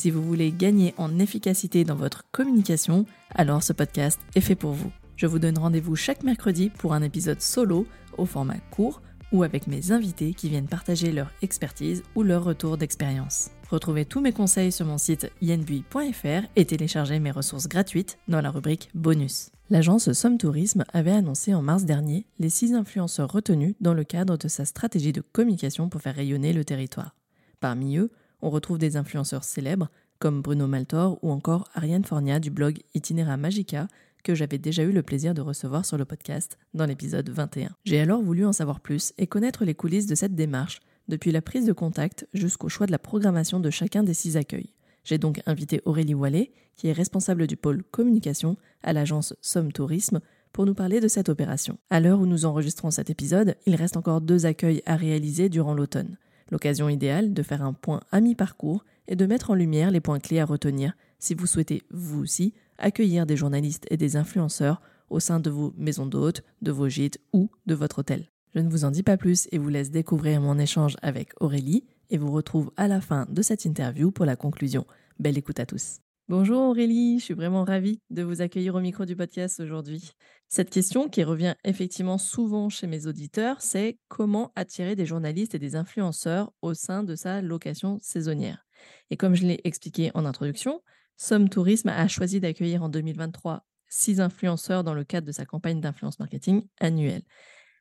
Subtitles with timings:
[0.00, 4.72] Si vous voulez gagner en efficacité dans votre communication, alors ce podcast est fait pour
[4.72, 4.90] vous.
[5.14, 9.66] Je vous donne rendez-vous chaque mercredi pour un épisode solo au format court ou avec
[9.66, 13.50] mes invités qui viennent partager leur expertise ou leur retour d'expérience.
[13.68, 18.50] Retrouvez tous mes conseils sur mon site yenbui.fr et téléchargez mes ressources gratuites dans la
[18.50, 19.50] rubrique bonus.
[19.68, 24.38] L'agence Somme Tourisme avait annoncé en mars dernier les six influenceurs retenus dans le cadre
[24.38, 27.14] de sa stratégie de communication pour faire rayonner le territoire.
[27.60, 28.10] Parmi eux,
[28.42, 33.36] on retrouve des influenceurs célèbres comme Bruno Maltor ou encore Ariane Fornia du blog Itinera
[33.36, 33.88] Magica
[34.22, 37.70] que j'avais déjà eu le plaisir de recevoir sur le podcast dans l'épisode 21.
[37.84, 41.42] J'ai alors voulu en savoir plus et connaître les coulisses de cette démarche, depuis la
[41.42, 44.74] prise de contact jusqu'au choix de la programmation de chacun des six accueils.
[45.04, 50.20] J'ai donc invité Aurélie Wallet, qui est responsable du pôle communication à l'agence Somme Tourisme,
[50.52, 51.78] pour nous parler de cette opération.
[51.90, 55.74] À l'heure où nous enregistrons cet épisode, il reste encore deux accueils à réaliser durant
[55.74, 56.16] l'automne.
[56.50, 60.18] L'occasion idéale de faire un point à mi-parcours et de mettre en lumière les points
[60.18, 65.20] clés à retenir si vous souhaitez, vous aussi, accueillir des journalistes et des influenceurs au
[65.20, 68.30] sein de vos maisons d'hôtes, de vos gîtes ou de votre hôtel.
[68.54, 71.84] Je ne vous en dis pas plus et vous laisse découvrir mon échange avec Aurélie
[72.10, 74.86] et vous retrouve à la fin de cette interview pour la conclusion.
[75.18, 76.00] Belle écoute à tous.
[76.30, 80.12] Bonjour Aurélie, je suis vraiment ravie de vous accueillir au micro du podcast aujourd'hui.
[80.46, 85.58] Cette question qui revient effectivement souvent chez mes auditeurs, c'est comment attirer des journalistes et
[85.58, 88.64] des influenceurs au sein de sa location saisonnière?
[89.10, 90.82] Et comme je l'ai expliqué en introduction,
[91.16, 95.80] Somme Tourisme a choisi d'accueillir en 2023 six influenceurs dans le cadre de sa campagne
[95.80, 97.22] d'influence marketing annuelle.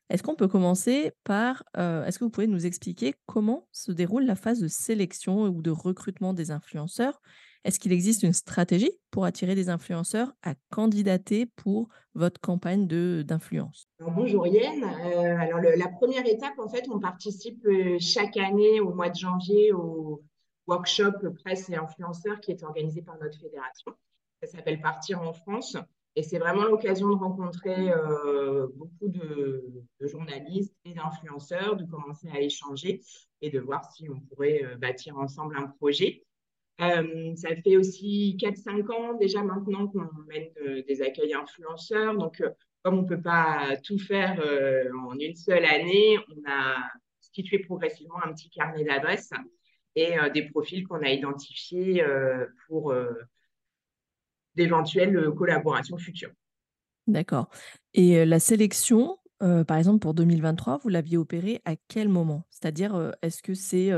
[0.10, 4.26] Est-ce qu'on peut commencer par, euh, est-ce que vous pouvez nous expliquer comment se déroule
[4.26, 7.22] la phase de sélection ou de recrutement des influenceurs
[7.66, 12.88] est-ce qu'il existe une stratégie pour attirer des influenceurs à candidater pour votre campagne
[13.24, 13.90] d'influence?
[14.00, 14.84] Bonjour Yann.
[14.84, 19.16] Euh, alors la première étape, en fait, on participe euh, chaque année au mois de
[19.16, 20.24] janvier au
[20.68, 21.12] workshop
[21.44, 23.92] presse et influenceurs qui est organisé par notre fédération.
[24.42, 25.76] Ça s'appelle Partir en France.
[26.16, 29.64] Et c'est vraiment l'occasion de rencontrer euh, beaucoup de,
[30.00, 33.02] de, journalistes et d'influenceurs, de commencer à échanger
[33.42, 36.26] et de voir si on pourrait bâtir ensemble un projet.
[36.82, 42.18] Euh, ça fait aussi 4-5 ans déjà maintenant qu'on mène euh, des accueils influenceurs.
[42.18, 42.50] Donc, euh,
[42.84, 44.42] comme on ne peut pas tout faire
[45.06, 46.78] en une seule année, on a
[47.18, 49.32] constitué progressivement un petit carnet d'adresses
[49.98, 52.02] et des profils qu'on a identifiés
[52.68, 52.94] pour
[54.56, 56.32] d'éventuelles collaborations futures.
[57.06, 57.50] D'accord.
[57.94, 62.46] Et la sélection, par exemple, pour 2023, vous l'aviez opérée à quel moment?
[62.50, 63.92] C'est-à-dire, est-ce que c'est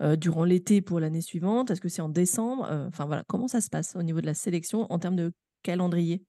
[0.00, 1.70] durant l'été pour l'année suivante?
[1.70, 2.68] Est-ce que c'est en décembre?
[2.88, 5.32] Enfin voilà, comment ça se passe au niveau de la sélection en termes de
[5.62, 6.22] calendrier?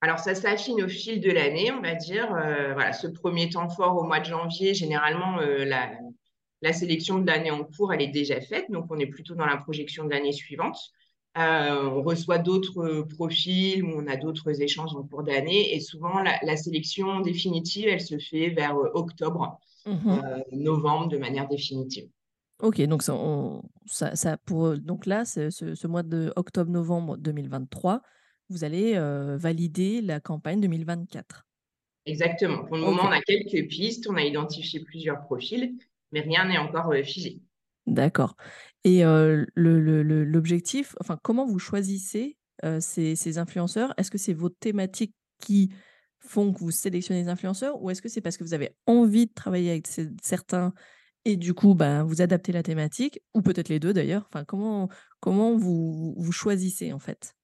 [0.00, 2.28] Alors, ça s'affine au fil de l'année, on va dire.
[2.28, 5.92] voilà, ce premier temps fort au mois de janvier, généralement, la,
[6.60, 8.66] la, sélection de l'année en cours, elle est déjà faite.
[8.70, 10.78] Donc, on est plutôt dans la projection de l'année suivante.
[11.36, 15.74] on reçoit d'autres profils ou on a d'autres échanges en cours d'année.
[15.74, 20.18] Et souvent, la, sélection définitive, elle se fait vers octobre, mmh
[20.52, 22.08] novembre de manière définitive.
[22.60, 28.02] Ok, donc ça, ça, pour, donc là, ce, ce, mois de octobre-novembre 2023,
[28.48, 28.98] vous allez
[29.36, 31.46] valider la campagne 2024.
[32.06, 32.64] Exactement.
[32.64, 35.76] Pour le moment, on a quelques pistes, on a identifié plusieurs profils,
[36.12, 37.40] mais rien n'est encore figé.
[37.86, 38.36] D'accord.
[38.84, 39.02] Et
[39.54, 42.36] l'objectif, le, enfin, comment vous choisissez
[42.80, 43.94] ces, ces, influenceurs?
[43.96, 45.70] Est-ce que c'est vos thématiques qui
[46.20, 49.26] font que vous sélectionnez les influenceurs ou est-ce que c'est parce que vous avez envie
[49.26, 49.86] de travailler avec
[50.22, 50.72] certains
[51.24, 54.24] et du coup, ben, vous adaptez la thématique, ou peut-être les deux d'ailleurs.
[54.28, 54.88] Enfin, comment,
[55.20, 57.34] comment vous, vous choisissez en fait?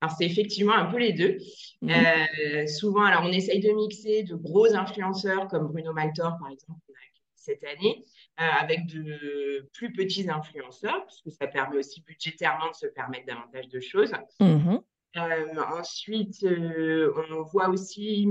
[0.00, 1.36] Alors, c'est effectivement un peu les deux.
[1.82, 6.50] Mmh euh, souvent, alors, on essaye de mixer de gros influenceurs comme Bruno Maltor, par
[6.50, 6.80] exemple,
[7.34, 8.04] cette année,
[8.40, 13.26] euh, avec de plus petits influenceurs, parce que ça permet aussi budgétairement de se permettre
[13.26, 14.12] davantage de choses.
[14.40, 14.78] Mmh
[15.16, 18.28] euh, ensuite, on voit aussi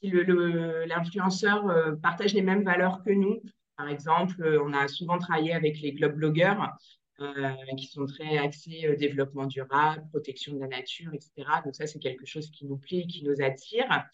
[0.00, 1.64] si l'influenceur
[2.00, 3.42] partage les mêmes valeurs que nous.
[3.76, 6.76] Par exemple, euh, on a souvent travaillé avec les clubs blogueurs
[7.20, 11.32] euh, qui sont très axés euh, développement durable, protection de la nature, etc.
[11.64, 14.04] Donc ça, c'est quelque chose qui nous plaît, qui nous attire.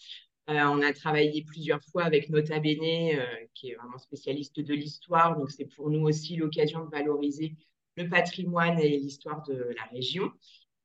[0.47, 3.21] on a travaillé plusieurs fois avec Nota Bene,
[3.55, 5.37] qui est vraiment spécialiste de l'histoire.
[5.37, 7.55] Donc c'est pour nous aussi l'occasion de valoriser
[7.97, 10.31] le patrimoine et l'histoire de la région.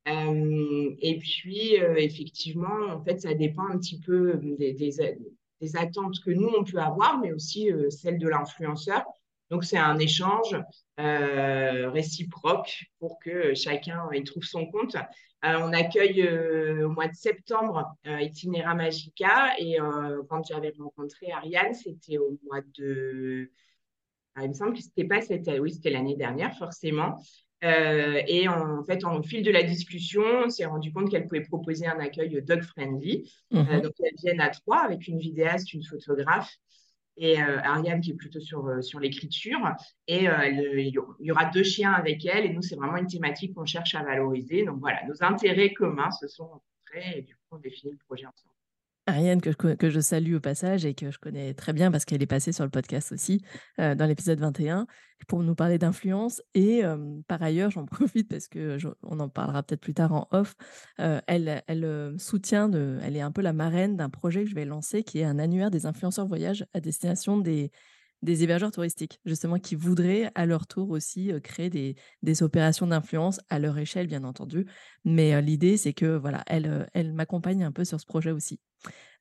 [0.06, 5.00] et puis, effectivement, en fait, ça dépend un petit peu des, des,
[5.76, 9.04] attentes que nous, on peut avoir, mais aussi celles de l'influenceur.
[9.50, 10.56] Donc, c'est un échange
[10.98, 14.96] réciproque pour que chacun y trouve son compte.
[15.42, 16.28] on accueille
[16.82, 19.78] au mois de septembre Itinera Magica et
[20.28, 23.50] quand j'avais rencontré Ariane, c'était au mois de
[24.36, 27.16] ah, il me semble que c'était pas cette, oui, c'était l'année dernière forcément.
[27.64, 31.42] Euh, et en fait, en fil de la discussion, on s'est rendu compte qu'elle pouvait
[31.42, 33.30] proposer un accueil dog friendly.
[33.54, 33.80] Euh, mhm.
[33.80, 36.54] donc, elles viennent à trois avec une vidéaste, une photographe
[37.16, 39.60] et euh, Ariane qui est plutôt sur, sur l'écriture.
[40.08, 42.44] Et il y aura deux chiens avec elle.
[42.44, 44.64] Et nous, c'est vraiment une thématique qu'on cherche à valoriser.
[44.64, 48.26] Donc voilà, nos intérêts communs se sont rencontrés et du coup, on définit le projet
[48.26, 48.53] ensemble.
[49.06, 52.04] Ariane, que je, que je, salue au passage et que je connais très bien parce
[52.04, 53.42] qu'elle est passée sur le podcast aussi
[53.78, 54.86] euh, dans l'épisode 21
[55.28, 56.42] pour nous parler d'influence.
[56.54, 56.82] Et
[57.28, 60.54] par ailleurs, j'en profite parce que en parlera peut-être plus tard en off.
[61.00, 64.54] Euh, elle, elle soutient, de, elle est un peu la marraine d'un projet que je
[64.54, 67.70] vais lancer qui est un annuaire des influenceurs voyage à destination des,
[68.24, 73.40] des hébergeurs touristiques, justement, qui voudraient à leur tour aussi créer des, des opérations d'influence
[73.50, 74.66] à leur échelle, bien entendu.
[75.04, 78.58] Mais l'idée, c'est que voilà, elle, elle m'accompagne un peu sur ce projet aussi.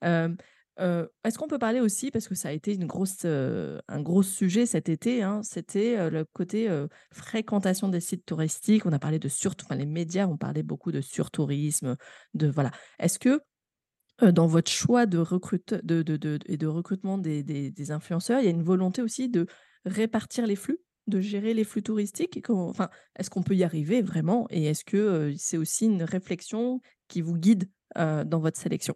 [0.02, 4.66] Est-ce qu'on peut parler aussi, parce que ça a été une grosse, un gros sujet
[4.66, 6.68] cet été, hein, c'était le côté
[7.12, 8.86] fréquentation des sites touristiques.
[8.88, 11.96] On a parlé de sur, enfin, les médias ont parlé beaucoup de surtourisme,
[12.34, 12.72] de voilà.
[12.98, 13.40] Est-ce que
[14.22, 19.02] dans votre choix de, recrute, de, recrutement des, des, influenceurs, il y a une volonté
[19.02, 19.48] aussi de
[19.86, 22.40] répartir les flux, de gérer les flux touristiques?
[22.50, 24.48] Enfin, Est-ce qu'on peut y arriver vraiment?
[24.50, 28.96] Et est-ce que c'est aussi une réflexion qui vous guide dans votre sélection?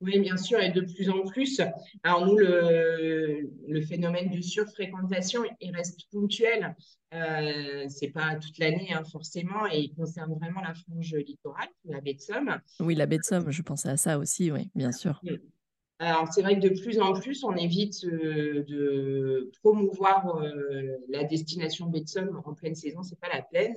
[0.00, 1.60] Oui, bien sûr, et de plus en plus.
[2.02, 6.76] Alors nous, le, le phénomène de surfréquentation, il reste ponctuel.
[7.14, 12.00] Euh, c'est pas toute l'année hein, forcément, et il concerne vraiment la frange littorale, la
[12.00, 12.58] baie de Somme.
[12.80, 15.20] Oui, la baie de Somme, je pensais à ça aussi, oui, bien sûr.
[15.98, 21.24] Alors c'est vrai que de plus en plus, on évite euh, de promouvoir euh, la
[21.24, 23.02] destination baie de Somme en pleine saison.
[23.02, 23.76] C'est pas la peine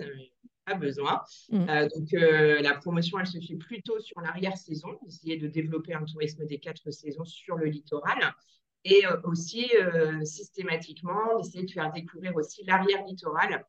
[0.76, 1.22] besoin.
[1.50, 1.70] Mm.
[1.70, 6.04] Euh, donc, euh, la promotion, elle se fait plutôt sur l'arrière-saison, essayer de développer un
[6.04, 8.34] tourisme des quatre saisons sur le littoral.
[8.86, 9.70] Et euh, aussi,
[10.24, 13.66] systématiquement, d'essayer de faire découvrir aussi l'arrière-littoral,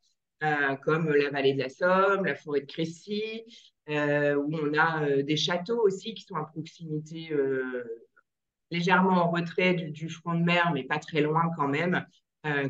[0.84, 3.42] comme la vallée de la Somme, la forêt de Crécy,
[3.88, 7.30] où on a des châteaux aussi qui sont à proximité
[8.70, 12.06] légèrement en retrait du, du, front de mer, mais pas très loin quand même,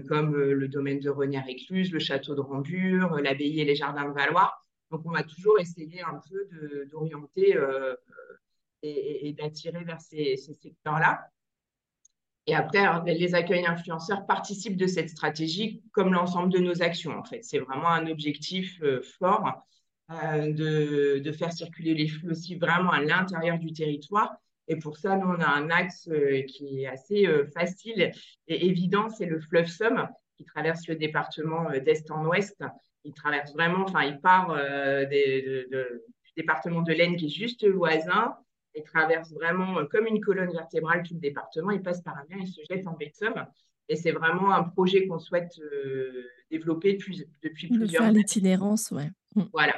[0.08, 4.08] comme euh, le domaine de Renière-Écluse, le château de Rambure, euh, l'abbaye et les jardins
[4.08, 4.52] de Valois.
[4.90, 7.56] Donc, on va toujours essayer un peu d'orienter
[8.82, 11.28] et, d'attirer vers ces, secteurs-là.
[12.48, 17.22] Et après, les accueils influenceurs participent de cette stratégie comme l'ensemble de nos actions, en
[17.22, 17.44] fait.
[17.44, 18.82] C'est vraiment un objectif
[19.20, 19.64] fort
[20.08, 24.40] de, faire circuler les flux aussi vraiment à l'intérieur du territoire
[24.70, 28.12] et pour ça, nous, on a un axe euh, qui est assez euh, facile
[28.46, 32.62] et évident, c'est le fleuve Somme qui traverse le département euh, d'est en ouest.
[33.02, 34.54] Il traverse vraiment, enfin, il part
[35.10, 38.36] du département de l'Aisne qui est juste voisin
[38.74, 41.72] et traverse vraiment comme une colonne vertébrale tout le département.
[41.72, 43.46] Il passe par un lien et se jette en baie de Somme.
[43.88, 45.58] Et c'est vraiment un projet qu'on souhaite
[46.50, 48.18] développer depuis, depuis plusieurs années.
[48.18, 49.10] l'itinérance, ouais.
[49.34, 49.44] Mm.
[49.52, 49.74] Voilà.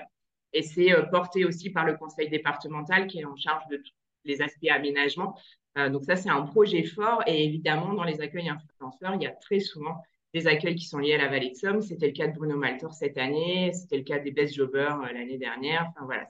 [0.53, 3.93] Et c'est porté aussi par le conseil départemental qui est en charge de tout
[4.25, 5.37] les aspects aménagement.
[5.79, 7.23] Euh, donc ça, c'est un projet fort.
[7.27, 9.97] Et évidemment, dans les accueils influenceurs, il y a très souvent
[10.35, 11.83] des accueils qui sont liés à la vallée de Somme.
[11.83, 15.13] C'était le cas de Bruno Maltor cette année, c'était le cas des Best Jobbers euh,
[15.13, 15.91] l'année dernière.
[15.91, 16.27] Enfin voilà,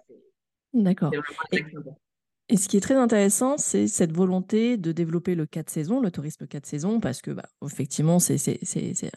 [0.72, 1.12] D'accord.
[2.48, 6.10] Et, ce qui est très intéressant, c'est cette volonté de développer le 4 saisons, le
[6.10, 8.58] tourisme 4 saisons, parce que bah, effectivement, c'est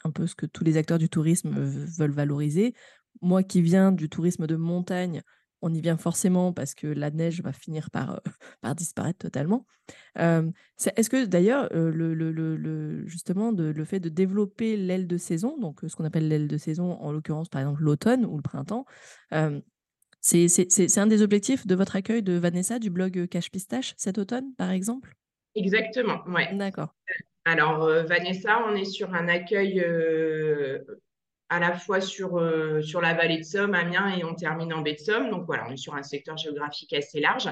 [0.04, 2.74] un peu ce que tous les acteurs du tourisme veulent valoriser.
[3.22, 5.22] Moi qui viens du tourisme de montagne,
[5.62, 8.20] on y vient forcément parce que la neige va finir par, euh,
[8.62, 9.66] par disparaître totalement.
[10.16, 15.80] Est-ce que d'ailleurs, euh, le, justement, de, le fait de développer l'aile de saison, donc
[15.88, 18.86] ce qu'on appelle l'aile de saison, en l'occurrence par exemple l'automne ou le printemps,
[20.22, 24.54] c'est un des objectifs de votre accueil de Vanessa du blog Cache Pistache cet automne,
[24.58, 25.16] par exemple?
[25.54, 26.56] Exactement, ouais.
[26.56, 26.96] D'accord.
[27.46, 29.84] Alors, Vanessa, on est sur un accueil
[31.50, 34.82] à la fois sur, euh, sur la vallée de Somme, Amiens, et on termine en
[34.82, 35.30] baie de Somme.
[35.30, 37.50] Donc voilà, on est sur un secteur géographique assez large.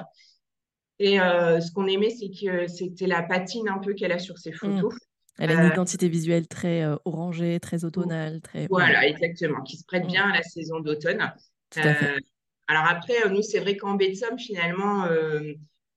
[0.99, 4.37] Et euh, ce qu'on aimait, c'est que c'était la patine un peu qu'elle a sur
[4.37, 4.55] ses mmh.
[4.55, 4.93] photos.
[5.39, 8.41] Elle a une euh, identité visuelle très orangée, très automnale.
[8.41, 8.67] Très...
[8.69, 10.07] Voilà, exactement, qui se prête mmh.
[10.07, 11.33] bien à la saison d'automne.
[11.75, 15.07] alors après, nous, c'est vrai qu'en baie de Somme, finalement,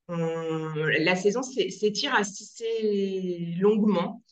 [0.08, 4.22] la saison s'étire assez longuement.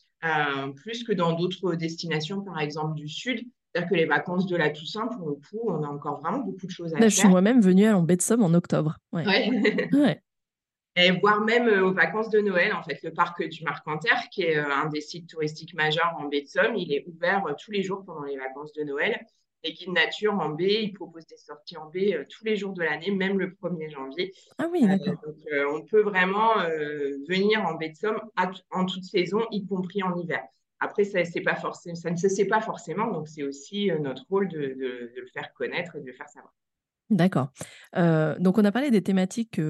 [0.76, 3.44] Plus que dans d'autres destinations, par exemple du sud.
[3.72, 6.66] C'est-à-dire que les vacances de la Toussaint, pour le coup, on a encore vraiment beaucoup
[6.66, 7.10] de choses à Là, faire.
[7.10, 8.96] je suis moi-même venue en baie de Somme en octobre.
[9.12, 9.26] Ouais.
[9.26, 9.88] Ouais.
[9.92, 10.20] Ouais.
[10.96, 14.42] Et voire même euh, aux vacances de Noël, en fait, le parc du Marcanterre, qui
[14.42, 17.52] est euh, un des sites touristiques majeurs en baie de Somme, il est ouvert euh,
[17.58, 19.18] tous les jours pendant les vacances de Noël.
[19.64, 22.74] Les guides nature en baie, ils proposent des sorties en baie euh, tous les jours
[22.74, 24.32] de l'année, même le 1er janvier.
[24.58, 25.14] Ah oui, Euh, d'accord.
[25.24, 26.54] donc, euh, on peut vraiment
[27.28, 30.42] venir en baie de Somme à en toute saison, y compris en hiver.
[30.80, 34.24] Après, ça, c'est pas forcément, ça ne se sait pas forcément, donc c'est aussi notre
[34.28, 36.52] rôle de, de- de le faire connaître et de le faire savoir.
[37.10, 37.50] D'accord.
[37.94, 39.60] Donc on a parlé des thématiques,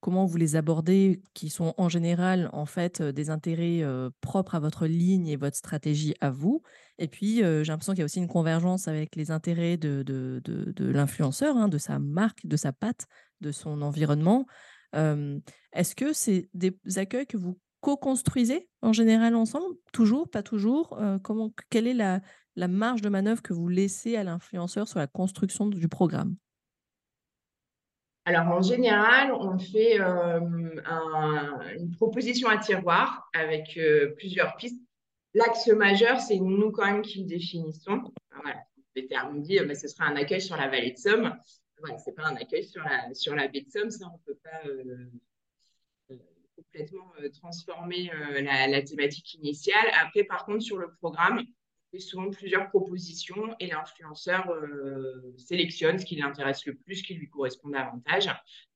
[0.00, 3.82] comment vous les abordez, qui sont en général, en fait, des intérêts,
[4.20, 6.62] propres à votre ligne et votre stratégie à vous.
[6.98, 10.40] Et puis, j'ai l'impression qu'il y a aussi une convergence avec les intérêts de de
[10.44, 13.06] de l'influenceur, hein, de sa marque, de sa patte,
[13.40, 14.46] de son environnement.
[14.92, 19.76] Est-ce que c'est des accueils que vous co-construisez en général ensemble?
[19.92, 20.98] Toujours, pas toujours?
[21.22, 22.20] Comment quelle est la
[22.56, 26.34] la marge de manœuvre que vous laissez à l'influenceur sur la construction du programme?
[28.30, 30.38] Alors, en général, on fait euh,
[30.86, 34.80] un- une proposition à tiroir avec euh, plusieurs pistes.
[35.34, 38.12] L'axe majeur, c'est nous quand même qui le définissons.
[38.32, 38.62] Voilà.
[39.34, 41.36] Dit, euh, bah, ce sera un accueil sur la vallée de Somme.
[41.80, 42.84] Voilà, c'est pas un accueil sur
[43.34, 45.10] la, baie de Somme, ça, on peut pas euh,
[46.54, 49.90] complètement transformer la, thématique initiale.
[50.00, 51.42] Après, par contre, sur le programme,
[51.90, 57.14] fait souvent plusieurs propositions et l'influenceur euh, sélectionne ce qui l'intéresse le plus, ce qui
[57.14, 58.30] lui correspond davantage.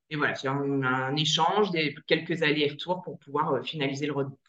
[0.09, 4.39] Et voilà, c'est un, un échange, des, quelques allers-retours pour pouvoir euh, finaliser le roadbook.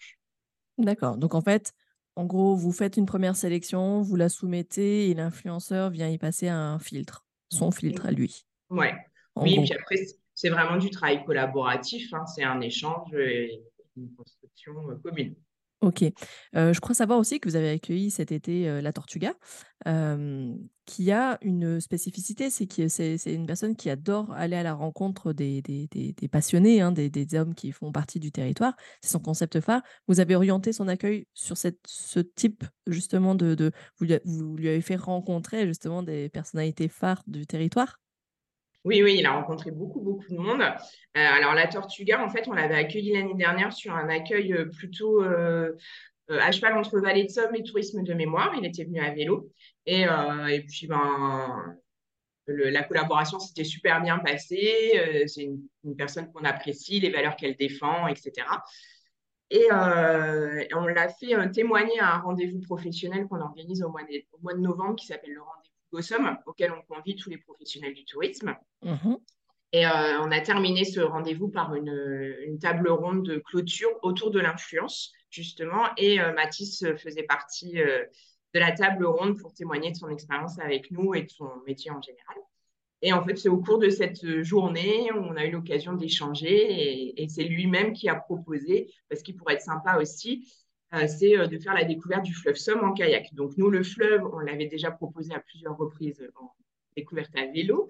[0.78, 1.16] D'accord.
[1.16, 1.72] Donc en fait,
[2.16, 6.48] en gros, vous faites une première sélection, vous la soumettez et l'influenceur vient y passer
[6.48, 8.94] un filtre, son filtre à lui, Ouais.
[9.34, 9.64] en Oui, gros.
[9.64, 9.96] puis après,
[10.34, 13.62] c'est vraiment du travail collaboratif, hein, c'est un échange et
[13.96, 15.34] une construction euh, commune.
[15.82, 16.04] OK.
[16.54, 19.34] Je crois savoir aussi que vous avez accueilli cet été, la Tortuga,
[20.86, 25.32] qui a une spécificité, c'est que c'est une personne qui adore aller à la rencontre
[25.34, 25.62] des
[26.32, 28.74] passionnés, hein, des hommes qui font partie du territoire.
[29.02, 29.82] C'est son concept phare.
[30.08, 35.66] Vous avez orienté son accueil sur ce type justement de vous lui avez fait rencontrer
[35.66, 37.98] justement des personnalités phares du territoire?
[38.86, 40.60] Oui, oui, il a rencontré beaucoup, beaucoup de monde.
[40.62, 40.64] Euh,
[41.14, 45.24] alors, la Tortuga, en fait, on l'avait accueilli l'année dernière sur un accueil euh, plutôt
[45.24, 45.72] euh,
[46.28, 48.54] à cheval entre Vallée de Somme et tourisme de mémoire.
[48.56, 49.50] Il était venu à vélo.
[49.86, 50.06] Et,
[50.68, 51.76] puis, ben,
[52.46, 55.24] la collaboration s'était super bien passée.
[55.26, 58.46] C'est une, personne qu'on apprécie, les valeurs qu'elle défend, etc.
[59.50, 64.94] Et on l'a fait témoigner à un rendez-vous professionnel qu'on organise au mois de novembre
[64.94, 65.65] qui s'appelle le rendez-vous
[65.96, 68.54] Gossum, auquel on convie tous les professionnels du tourisme.
[68.82, 69.14] Mmh
[69.72, 74.30] Et euh, on a terminé ce rendez-vous par une, une table ronde de clôture autour
[74.30, 75.84] de l'influence, justement.
[75.96, 78.04] Et euh, Mathis faisait partie euh,
[78.52, 81.90] de la table ronde pour témoigner de son expérience avec nous et de son métier
[81.90, 82.36] en général.
[83.02, 87.22] Et en fait, c'est au cours de cette journée, on a eu l'occasion d'échanger et,
[87.22, 90.65] et c'est lui-même qui a proposé, parce qu'il pourrait être sympa aussi, euh,
[91.06, 93.34] c'est euh, de faire la découverte du fleuve Somme en kayak.
[93.34, 96.50] Donc nous, le fleuve, on l'avait déjà proposé à plusieurs reprises en
[96.96, 97.88] découverte à vélo.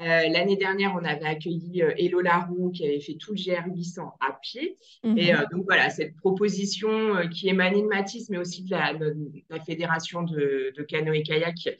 [0.00, 3.66] Euh, L'année dernière, on avait accueilli euh, Hello Larou qui avait fait tout le GR
[3.74, 4.76] 800 à pied.
[5.04, 6.88] Et Mmh euh, donc voilà, cette proposition
[7.30, 9.14] qui émanait de Matisse, mais aussi de la, de
[9.50, 11.78] la fédération de, de canoë-kayak,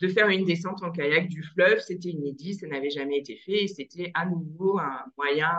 [0.00, 3.64] de faire une descente en kayak du fleuve, c'était inédit, ça n'avait jamais été fait
[3.64, 5.52] et c'était à nouveau un moyen,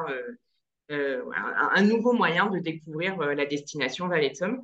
[0.92, 4.62] un, un nouveau moyen de découvrir euh, la destination Vallée de Somme.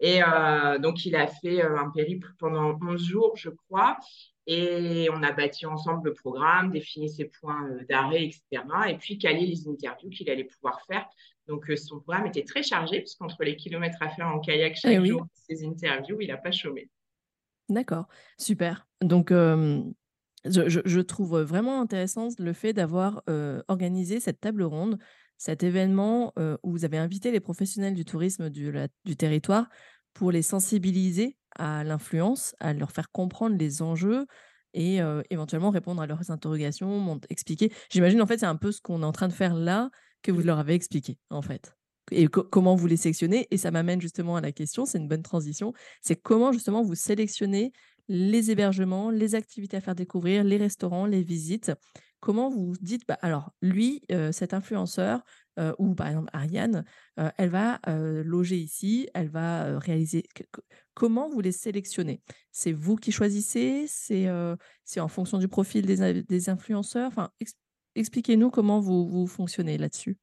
[0.00, 3.98] Et euh, donc, il a fait euh, un périple pendant 11 jours, je crois.
[4.46, 8.64] Et on a bâti ensemble le programme, défini ses points euh, d'arrêt, etc.
[8.88, 11.06] Et puis calé les interviews qu'il allait pouvoir faire.
[11.46, 14.72] Donc, euh, son programme était très chargé, parce qu'entre les kilomètres à faire en kayak
[14.74, 15.08] Eh chaque oui.
[15.08, 16.88] jour, ses interviews, il n'a pas chômé.
[17.68, 18.08] D'accord,
[18.38, 18.88] super.
[19.00, 23.22] Donc, je trouve vraiment intéressant le fait d'avoir,
[23.68, 24.98] organisé cette table ronde,
[25.40, 29.68] cet événement, où vous avez invité les professionnels du tourisme du la du territoire
[30.12, 34.26] pour les sensibiliser à l'influence, à leur faire comprendre les enjeux
[34.74, 34.98] et
[35.30, 37.72] éventuellement répondre à leurs interrogations, expliquer.
[37.90, 39.90] J'imagine, en fait, c'est un peu ce qu'on est en train de faire là,
[40.22, 41.74] que vous leur avez expliqué, en fait
[42.10, 45.08] et co comment vous les sélectionnez et ça m'amène justement à la question, c'est une
[45.08, 47.72] bonne transition, c'est comment justement vous sélectionnez
[48.08, 51.70] les hébergements, les activités à faire découvrir, les restaurants, les visites?
[52.20, 55.22] Comment vous dites: «Bah, alors lui, cet influenceur,
[55.78, 56.84] ou par exemple Ariane,
[57.16, 60.24] elle va, loger ici, elle va, réaliser»
[60.94, 62.20] comment vous les sélectionnez?
[62.52, 63.86] C'est vous qui choisissez?
[63.88, 67.08] C'est, en fonction du profil des des influenceurs?
[67.08, 67.54] Enfin, ex
[67.94, 70.18] expliquez-nous comment vous vous fonctionnez là-dessus.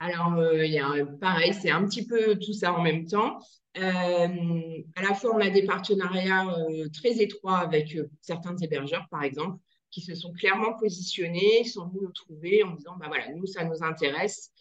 [0.00, 3.40] Alors, il y a, pareil, c'est un petit peu tout ça en même temps.
[3.74, 6.46] à la fois, on a des partenariats
[6.92, 9.58] très étroits avec certains hébergeurs, par exemple,
[9.90, 13.64] qui se sont clairement positionnés, sont venus nous trouver en disant, bah voilà, nous, ça
[13.64, 14.52] nous intéresse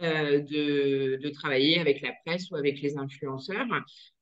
[0.00, 3.66] de, de, travailler avec la presse ou avec les influenceurs.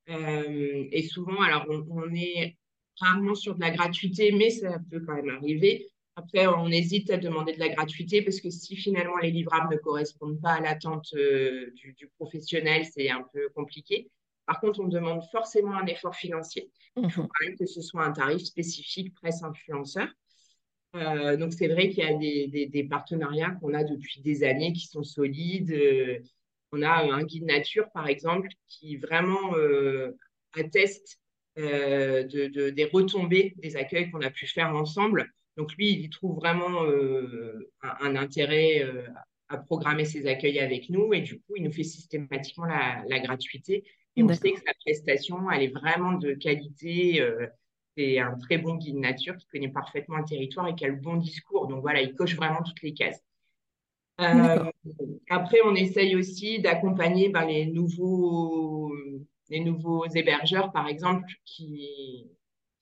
[0.06, 2.56] et souvent, alors, on, on est
[3.00, 5.88] rarement sur de la gratuité, mais ça peut quand même arriver.
[6.14, 9.78] Après, on hésite à demander de la gratuité parce que si finalement les livrables ne
[9.78, 14.10] correspondent pas à l'attente euh, du, professionnel, c'est un peu compliqué.
[14.44, 16.70] Par contre, on demande forcément un effort financier.
[16.96, 17.28] Il faut mhm.
[17.28, 20.08] quand même que ce soit un tarif spécifique presse-influenceur.
[20.94, 24.86] Euh, donc, c'est vrai qu'il y a des, partenariats qu'on a depuis des années qui
[24.86, 25.72] sont solides.
[25.72, 26.18] Euh,
[26.72, 29.54] on a un guide nature, par exemple, qui vraiment
[30.54, 31.18] atteste
[31.56, 35.30] des retombées des accueils qu'on a pu faire ensemble.
[35.56, 39.06] Donc lui, il trouve vraiment euh, un, intérêt euh,
[39.48, 43.84] à programmer ses accueils avec nous et du coup, il nous fait systématiquement la, gratuité.
[44.16, 47.20] Et on sait que sa prestation, elle est vraiment de qualité.
[47.20, 47.46] Euh,
[47.96, 50.96] c'est un très bon guide nature qui connaît parfaitement le territoire et qui a le
[50.96, 51.66] bon discours.
[51.66, 53.22] Donc voilà, il coche vraiment toutes les cases.
[54.18, 58.94] après, on essaye aussi d'accompagner ben, les, nouveaux,
[59.48, 62.28] les nouveaux hébergeurs, par exemple, qui,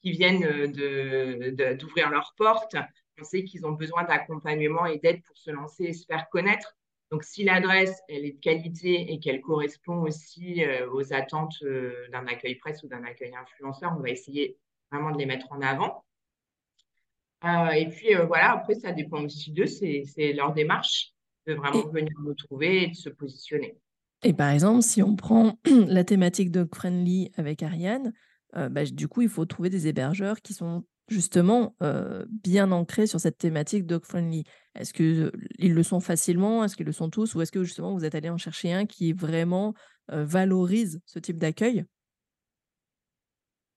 [0.02, 2.76] qui viennent euh, d'ouvrir de, leurs portes.
[3.20, 6.76] On sait qu'ils ont besoin d'accompagnement et d'aide pour se lancer et se faire connaître.
[7.10, 12.08] Donc, si l'adresse, elle est de qualité et qu'elle correspond aussi euh, aux attentes euh,
[12.12, 14.56] d'un accueil presse ou d'un accueil influenceur, on va essayer
[14.90, 16.04] vraiment de les mettre en avant.
[17.44, 21.12] et puis, voilà, après, ça dépend aussi d'eux, c'est leur démarche
[21.46, 23.76] de vraiment venir nous trouver et de se positionner.
[24.22, 28.12] Et par exemple, si on prend la thématique Dog Friendly avec Ariane,
[28.52, 31.74] bah, du coup, il faut trouver des hébergeurs qui sont justement
[32.28, 34.44] bien ancrés sur cette thématique dog-friendly.
[34.74, 36.62] Est-ce qu'ils le sont facilement?
[36.62, 37.34] Est-ce qu'ils le sont tous?
[37.34, 39.74] Ou est-ce que justement vous êtes allé en chercher un qui vraiment
[40.08, 41.84] valorise ce type d'accueil?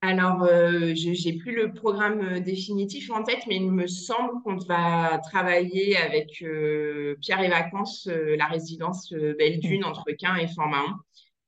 [0.05, 5.19] Alors, je n'ai plus le programme définitif en tête, mais il me semble qu'on va
[5.19, 6.43] travailler avec
[7.21, 10.83] Pierre et Vacances, la résidence Belle Dune entre Quin et Format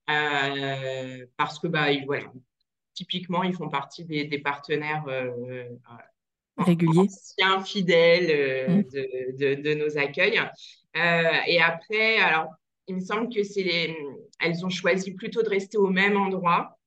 [0.07, 1.25] 1.
[1.37, 2.31] parce que bah, voilà,
[2.95, 5.69] typiquement, ils font partie des, partenaires euh, euh,
[6.57, 9.61] réguliers, anciens, fidèles euh, mmh.
[9.61, 10.41] de, nos accueils.
[10.95, 12.47] et après, alors,
[12.87, 13.95] il me semble que c'est les...
[14.39, 16.77] elles ont choisi plutôt de rester au même endroit.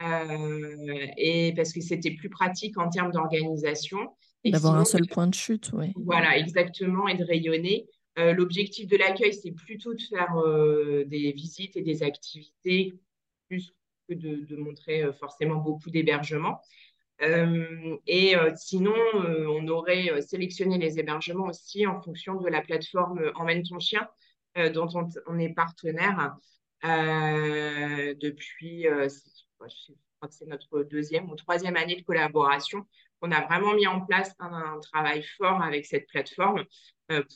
[0.00, 3.98] Et parce que c'était plus pratique en termes d'organisation.
[4.44, 5.92] D'avoir un seul point de chute, oui.
[5.96, 7.86] Voilà, exactement, et de rayonner.
[8.16, 10.34] L'objectif de l'accueil, c'est plutôt de faire
[11.06, 12.94] des visites et des activités
[13.48, 13.74] plus
[14.14, 16.60] de, montrer euh, forcément beaucoup d'hébergements.
[17.22, 23.30] Euh, et euh, sinon, on aurait sélectionné les hébergements aussi en fonction de la plateforme
[23.34, 24.08] Emmène ton chien,
[24.72, 24.88] dont
[25.26, 26.34] on, est partenaire
[26.82, 28.86] depuis,
[29.68, 32.86] je crois que c'est notre deuxième ou troisième année de collaboration.
[33.22, 36.64] On a vraiment mis en place un, travail fort avec cette plateforme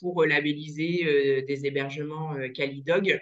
[0.00, 3.20] pour labelliser des hébergements Calidog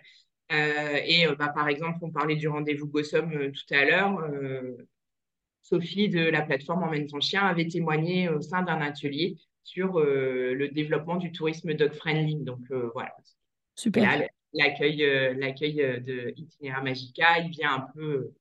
[0.53, 4.19] euh, et euh, bah, par exemple, on parlait du rendez-vous Gossom euh, tout à l'heure.
[5.63, 10.69] Sophie de la plateforme Emmène ton chien avait témoigné au sein d'un atelier sur le
[10.71, 12.43] développement du tourisme dog-friendly.
[12.43, 12.61] Donc
[12.95, 13.15] voilà.
[13.77, 14.27] Super.
[14.55, 14.97] L'accueil,
[15.39, 18.33] l'accueil de Itinéraire Magica, il vient un peu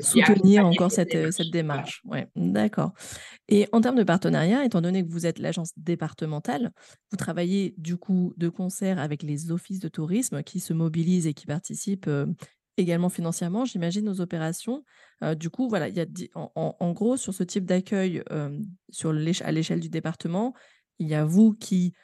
[0.00, 2.02] soutenir encore cette, cette démarche.
[2.04, 2.92] Ouais, d'accord.
[3.48, 6.72] Et en termes de partenariat, étant donné que vous êtes l'agence départementale,
[7.10, 11.34] vous travaillez du coup de concert avec les offices de tourisme qui se mobilisent et
[11.34, 12.10] qui participent
[12.76, 14.84] également financièrement, j'imagine, aux opérations.
[15.36, 18.22] du coup, voilà, il y a en, gros sur ce type d'accueil
[18.90, 20.54] sur à l'échelle du département,
[20.98, 21.94] il y a vous qui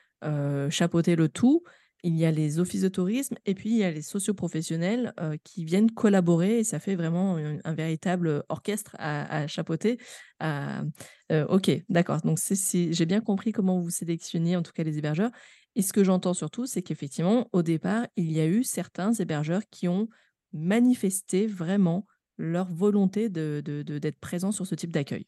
[0.71, 1.63] chapeautez le tout
[2.03, 5.37] il y a les offices de tourisme et puis il y a les socioprofessionnels euh,
[5.45, 9.99] qui viennent collaborer et ça fait vraiment un, véritable orchestre à, chapeauter.
[10.43, 12.21] Euh, ok, d'accord.
[12.23, 15.31] Donc j'ai bien compris comment vous sélectionnez en tout cas les hébergeurs.
[15.75, 19.63] Et ce que j'entends surtout, c'est qu'effectivement, au départ, il y a eu certains hébergeurs
[19.71, 20.09] qui ont
[20.53, 25.27] manifesté vraiment leur volonté d'être de, présents sur ce type d'accueil.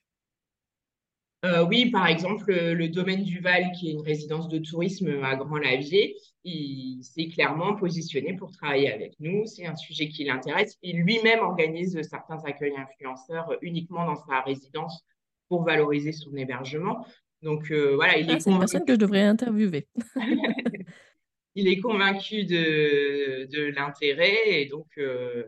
[1.45, 5.37] Euh, oui, par exemple, le, domaine du Val, qui est une résidence de tourisme à
[5.37, 9.45] Grand-Lavier, il s'est clairement positionné pour travailler avec nous.
[9.45, 10.79] C'est un sujet qui l'intéresse.
[10.83, 15.05] Il lui-même organise certains accueils influenceurs uniquement dans sa résidence
[15.49, 17.07] pour valoriser son hébergement.
[17.43, 19.87] Donc euh, voilà, il ah, est C'est une personne que je devrais interviewer.
[21.55, 25.45] il est convaincu de, de l'intérêt et donc euh,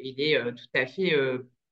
[0.00, 1.16] il est tout à fait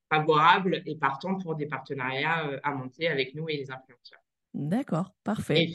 [0.08, 4.20] favorable et partant pour des partenariats euh, à monter avec nous et les influenceurs.
[4.54, 5.70] D'accord, parfait.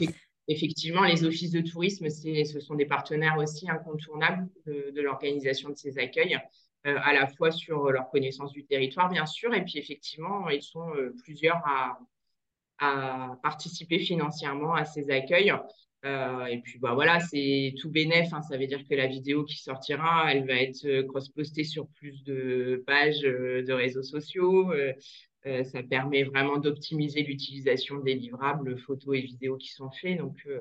[0.48, 5.98] effectivement, les offices de tourisme, ce sont des partenaires aussi incontournables de, l'organisation de ces
[5.98, 6.38] accueils,
[6.86, 10.62] euh, à la fois sur leur connaissance du territoire, bien sûr, et puis effectivement, ils
[10.62, 11.98] sont euh, plusieurs à,
[13.44, 15.52] participer financièrement à ces accueils.
[16.04, 18.42] Euh, et puis bah, voilà, c'est tout bénéf, hein.
[18.42, 22.82] ça veut dire que la vidéo qui sortira, elle va être cross-postée sur plus de
[22.86, 24.72] pages de réseaux sociaux.
[25.46, 30.18] Euh, ça permet vraiment d'optimiser l'utilisation des livrables photos et vidéos qui sont faits.
[30.18, 30.58] Donc, euh,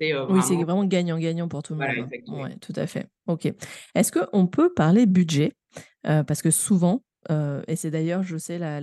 [0.00, 2.08] c'est euh, Oui, c'est vraiment gagnant-gagnant pour tout le monde.
[2.10, 2.20] Hein.
[2.28, 3.06] Oui, tout à fait.
[3.26, 3.52] OK.
[3.94, 5.52] Est-ce qu'on peut parler budget?
[6.02, 8.80] Parce que souvent, et c'est d'ailleurs, je sais, la,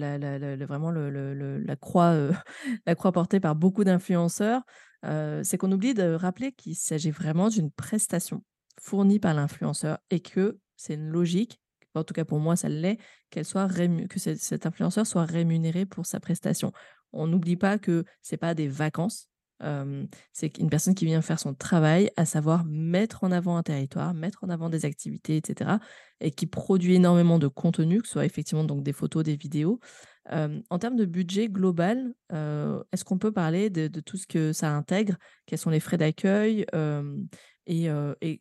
[0.68, 2.14] vraiment la, croix,
[2.86, 4.62] la croix portée par beaucoup d'influenceurs,
[5.44, 8.44] c'est qu'on oublie de rappeler qu'il s'agit vraiment d'une prestation
[8.80, 11.60] fournie par l'influenceur et que c'est une logique
[12.00, 12.98] en tout cas pour moi ça l'est,
[13.32, 16.72] que cet influenceur soit rémunéré pour sa prestation.
[17.14, 19.30] On n'oublie pas que c'est pas des vacances,
[20.34, 24.14] c'est une personne qui vient faire son travail, à savoir mettre en avant un territoire,
[24.14, 25.80] mettre en avant des activités, etc.
[26.20, 29.80] Et qui produit énormément de contenu, que ce soit effectivement donc des photos, des vidéos.
[30.30, 34.72] en termes de budget global, est-ce qu'on peut parler de, de, tout ce que ça
[34.72, 35.16] intègre?
[35.46, 36.66] Quels sont les frais d'accueil?
[37.68, 37.90] Et,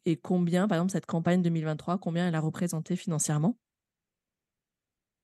[0.05, 3.57] et, combien, par exemple, cette campagne 2023, combien elle a représenté financièrement?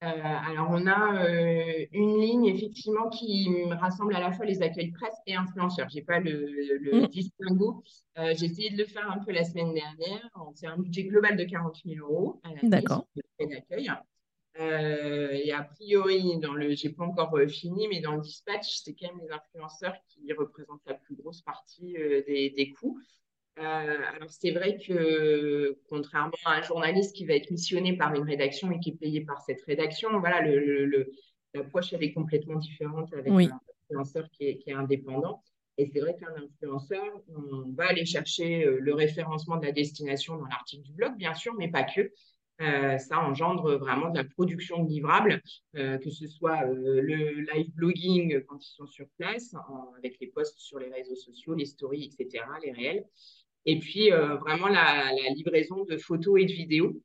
[0.00, 1.28] Alors, on a
[1.92, 5.88] une ligne effectivement qui rassemble à la fois les accueils presse et influenceurs.
[5.90, 6.46] Je n'ai pas le,
[6.78, 7.06] le mmh.
[7.08, 7.82] distinguo.
[8.16, 10.30] J'ai essayé de le faire un peu la semaine dernière.
[10.54, 13.06] C'est un budget global de 40 000 euros à D'accord.
[13.38, 13.90] d'accueil.
[14.58, 19.08] et a priori, dans le, j'ai pas encore fini, mais dans le dispatch, c'est quand
[19.08, 22.98] même les influenceurs qui représentent la plus grosse partie des, des coûts.
[23.58, 23.62] Euh,
[24.14, 28.70] alors, c'est vrai que, contrairement à un journaliste qui va être missionné par une rédaction
[28.70, 30.40] et qui est payé par cette rédaction, voilà,
[31.54, 35.42] l'approche, elle est complètement différente avec un influenceur qui est, qui est indépendant.
[35.76, 40.36] Et c'est vrai qu'un influenceur, on va aller chercher euh, le référencement de la destination
[40.36, 42.12] dans l'article du blog, bien sûr, mais pas que.
[42.60, 45.40] Euh, ça engendre vraiment de la production de livrables,
[45.72, 49.54] que ce soit le live blogging quand ils sont sur place,
[49.96, 53.06] avec les posts sur les réseaux sociaux, les stories, etc., les réels,
[53.66, 57.01] et puis, euh, vraiment, la, livraison de photos et de vidéos.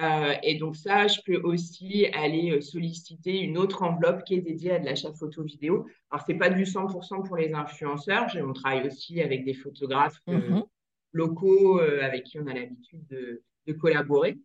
[0.00, 4.40] Euh, et donc ça, je peux aussi aller euh, solliciter une autre enveloppe qui est
[4.40, 5.86] dédiée à de l'achat photo-vidéo.
[6.10, 8.26] Alors, ce n'est pas du 100% pour les influenceurs.
[8.36, 10.64] On travaille aussi avec des photographes mm-hmm.
[11.12, 14.36] locaux avec qui on a l'habitude de, de, collaborer.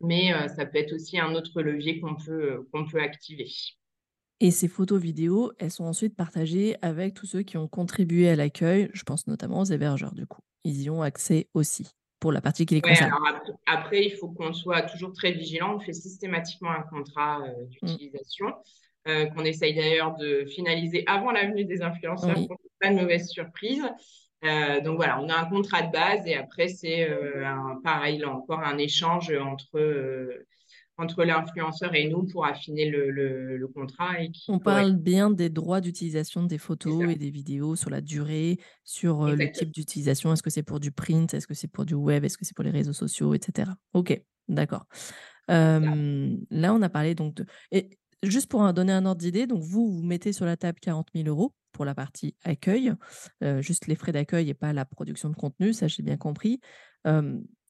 [0.00, 3.46] Mais ça peut être aussi un autre levier qu'on peut, qu'on peut activer.
[4.40, 8.36] Et ces photos vidéos, elles sont ensuite partagées avec tous ceux qui ont contribué à
[8.36, 8.90] l'accueil.
[8.92, 11.86] Je pense notamment aux hébergeurs, du coup ils y ont accès aussi
[12.20, 13.12] pour la partie qui les concerne.
[13.66, 15.76] après, il faut qu'on soit toujours très vigilant.
[15.76, 17.86] On fait systématiquement un contrat euh, mmh.
[17.86, 18.46] d'utilisation
[19.06, 23.28] euh, qu'on essaye d'ailleurs de finaliser avant la venue des influenceurs pour pas de mauvaises
[23.28, 23.84] surprises.
[24.44, 27.08] Euh, donc voilà, on a un contrat de base et après, c'est
[27.82, 29.78] pareil, là encore, un échange entre
[30.96, 34.22] entre l'influenceur et nous pour affiner le, contrat.
[34.22, 38.58] Et On parle bien des droits d'utilisation des photos et des vidéos sur la durée,
[38.84, 40.32] sur euh, le type d'utilisation.
[40.32, 41.34] Est-ce que c'est pour du print?
[41.34, 42.24] Est-ce que c'est pour du web?
[42.24, 43.70] Est-ce que c'est pour les réseaux sociaux, etc.
[43.92, 44.86] Ok, d'accord.
[45.48, 47.46] là, on a parlé donc de.
[47.72, 51.08] Et juste pour donner un ordre d'idée, donc vous, vous mettez sur la table 40
[51.14, 52.92] 000 euros pour la partie accueil,
[53.42, 56.60] euh, juste les frais d'accueil et pas la production de contenu, ça j'ai bien compris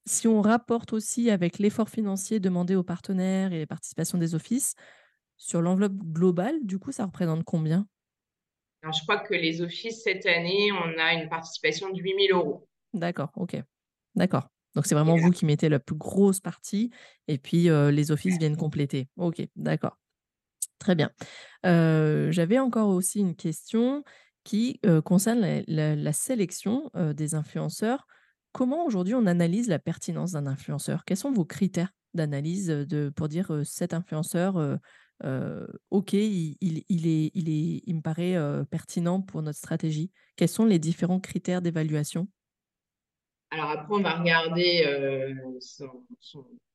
[0.06, 4.74] si on rapporte aussi avec l'effort financier demandé aux partenaires et les participations des offices,
[5.36, 7.86] sur l'enveloppe globale, du coup, ça représente combien?
[8.82, 12.68] Je crois que les offices, cette année, on a une participation de 8 000 euros.
[12.92, 13.56] D'accord, ok.
[14.14, 14.48] D'accord.
[14.74, 16.90] Donc, c'est vraiment vous qui mettez la plus grosse partie
[17.28, 19.08] et puis euh, les offices viennent compléter.
[19.16, 19.98] Ok, d'accord.
[20.78, 21.10] Très bien.
[21.64, 24.04] Euh, j'avais encore aussi une question
[24.42, 28.06] qui euh, concerne la, sélection des influenceurs
[28.54, 31.04] Comment aujourd'hui on analyse la pertinence d'un influenceur?
[31.04, 32.86] Quels sont vos critères d'analyse
[33.16, 34.78] pour dire cet influenceur,
[35.90, 38.36] ok, il, est, il, est, il me paraît
[38.70, 42.28] pertinent pour notre stratégie Quels sont les différents critères d'évaluation?
[43.50, 45.90] Alors après, on va regarder son,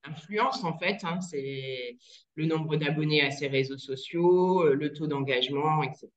[0.03, 1.05] influence en fait.
[1.05, 1.97] Hein, c'est
[2.35, 6.09] le nombre d'abonnés à ses réseaux sociaux, le taux d'engagement, etc.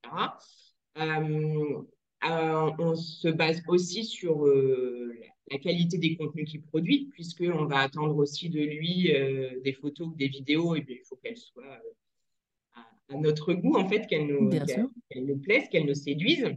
[0.99, 8.49] on se base aussi sur la qualité des contenus qu'il produit, puisqu'on va attendre aussi
[8.49, 12.81] de lui euh, des photos ou des vidéos, et bien, il faut qu'elles soient euh,
[13.11, 16.57] à, notre goût, en fait, qu'elles nous, nous plaisent, qu'elles nous séduisent.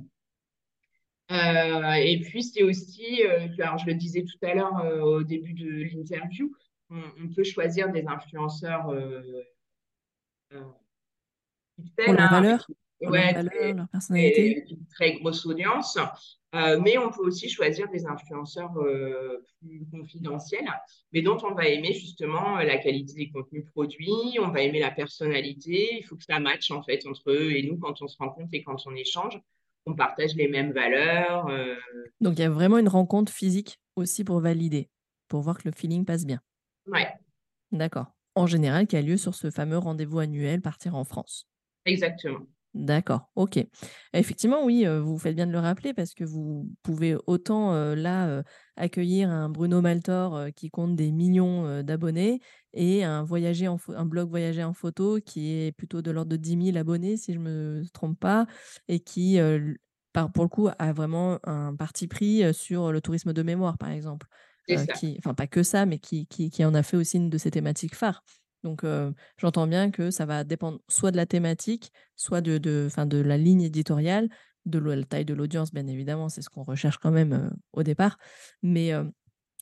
[1.32, 3.24] Euh, et puis, c'est aussi,
[3.60, 6.56] alors je le disais tout à l'heure au début de l'interview,
[6.92, 8.94] on, peut choisir des influenceurs
[10.50, 12.68] pour la valeur
[13.02, 14.66] ouais, leur personnalité.
[14.70, 15.98] Une très grosse audience.
[16.56, 20.70] Euh, mais on peut aussi choisir des influenceurs euh, plus confidentiels,
[21.12, 24.92] mais dont on va aimer justement la qualité des contenus produits, on va aimer la
[24.92, 25.98] personnalité.
[25.98, 28.50] Il faut que ça matche en fait entre eux et nous quand on se rencontre
[28.54, 29.38] et quand on échange.
[29.86, 31.48] On partage les mêmes valeurs.
[31.50, 31.76] Euh.
[32.22, 34.90] Donc il y a vraiment une rencontre physique aussi pour valider,
[35.28, 36.40] pour voir que le feeling passe bien.
[36.88, 37.10] Ouais.
[37.72, 38.16] D'accord.
[38.34, 41.48] En général, qui a lieu sur ce fameux rendez-vous annuel Partir en France?
[41.86, 42.48] Exactement.
[42.78, 43.58] D'accord, OK.
[44.14, 48.44] Effectivement, oui, vous faites bien de le rappeler parce que vous pouvez autant, là,
[48.76, 52.42] accueillir un Bruno Maltor, qui compte des millions, d'abonnés
[52.74, 56.36] et un voyager en un blog voyager en photo qui est plutôt de l'ordre de
[56.36, 58.46] 10 000 abonnés si je me trompe pas
[58.90, 59.38] et qui,
[60.34, 64.28] pour le coup, a vraiment un parti pris, sur le tourisme de mémoire, par exemple.
[64.92, 67.38] qui enfin pas que ça, mais qui qui qui en a fait aussi une de
[67.38, 68.24] ses thématiques phares.
[68.66, 68.84] Donc,
[69.38, 73.38] j'entends bien que ça va dépendre soit de la thématique, soit de, de, de la
[73.38, 74.28] ligne éditoriale,
[74.66, 78.18] de la taille de l'audience, bien évidemment, c'est ce qu'on recherche quand même au départ.
[78.64, 78.92] Mais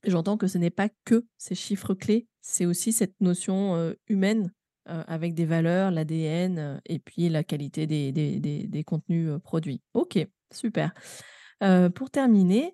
[0.06, 4.54] j'entends que ce n'est pas que ces chiffres clés, c'est aussi cette notion humaine
[4.86, 9.82] avec des valeurs, l'ADN et puis la qualité des contenus produits.
[9.94, 10.18] Ok,
[10.54, 10.94] super.
[11.94, 12.74] pour terminer,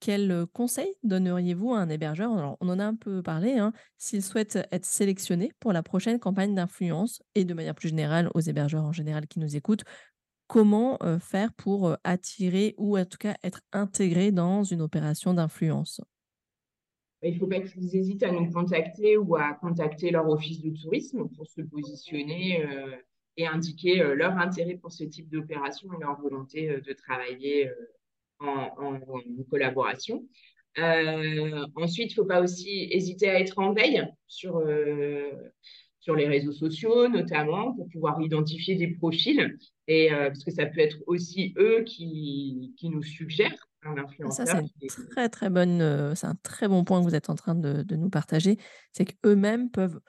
[0.00, 2.32] quel conseil donneriez-vous à un hébergeur?
[2.32, 6.18] Alors, on en a un peu parlé, hein, s'il souhaite être sélectionné pour la prochaine
[6.18, 9.84] campagne d'influence et de manière plus générale aux hébergeurs en général qui nous écoutent,
[10.46, 16.00] comment faire pour attirer ou en tout cas être intégré dans une opération d'influence?
[17.22, 20.70] Il ne faut pas qu'ils hésitent à nous contacter ou à contacter leur office de
[20.70, 22.64] tourisme pour se positionner
[23.36, 27.70] et indiquer leur intérêt pour ce type d'opération et leur volonté de travailler
[28.40, 29.00] en,
[29.50, 30.24] collaboration.
[30.78, 35.30] Euh, ensuite, il ne faut pas aussi hésiter à être en veille sur, euh,
[36.00, 39.56] sur les réseaux sociaux, notamment, pour pouvoir identifier des profils,
[39.88, 44.46] et, euh, parce que ça peut être aussi eux qui, qui nous suggèrent un influenceur.
[44.46, 47.54] Ça, c'est très, très bonne, c'est un très bon point que vous êtes en train
[47.54, 48.58] de, de nous partager.
[48.92, 50.00] C'est qu'eux-mêmes peuvent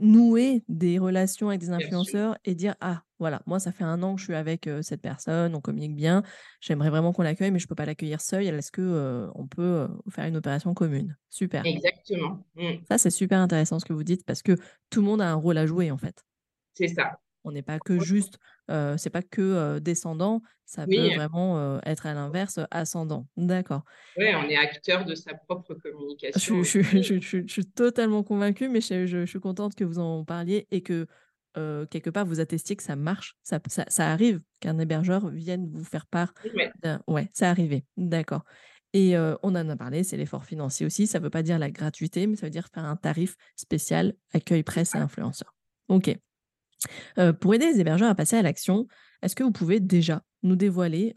[0.00, 4.14] nouer des relations avec des influenceurs et dire ah voilà moi ça fait un an
[4.14, 6.22] que je suis avec cette personne on communique bien
[6.60, 10.26] j'aimerais vraiment qu'on l'accueille mais je peux pas l'accueillir seul est-ce que on peut faire
[10.26, 11.16] une opération commune?
[11.30, 11.66] Super.
[11.66, 12.44] Exactement.
[12.54, 12.84] Mmh.
[12.88, 14.56] ça c'est super intéressant ce que vous dites parce que
[14.90, 16.24] tout le monde a un rôle à jouer en fait.
[16.74, 17.20] C'est ça.
[17.44, 18.38] On n'est pas que juste,
[18.96, 23.26] c'est pas que descendant, ça peut vraiment être à l'inverse ascendant.
[23.36, 23.84] D'accord.
[24.16, 26.62] Oui, on est acteur de sa propre communication.
[26.62, 31.06] Je, suis totalement convaincue, mais je, suis contente que vous en parliez et que
[31.90, 33.36] quelque part vous attestiez que ça marche.
[33.42, 36.32] Ça, ça, arrive qu'un hébergeur vienne vous faire part.
[37.06, 37.84] Ouais, c'est arrivé.
[37.96, 38.44] D'accord.
[38.94, 41.06] Et on en a parlé, c'est l'effort financier aussi.
[41.06, 44.14] Ça ne veut pas dire la gratuité, mais ça veut dire faire un tarif spécial
[44.32, 45.54] accueil presse et influenceurs.
[45.88, 46.16] OK
[47.40, 48.86] pour aider les hébergeurs à passer à l'action,
[49.22, 51.14] est-ce que vous pouvez déjà nous dévoiler,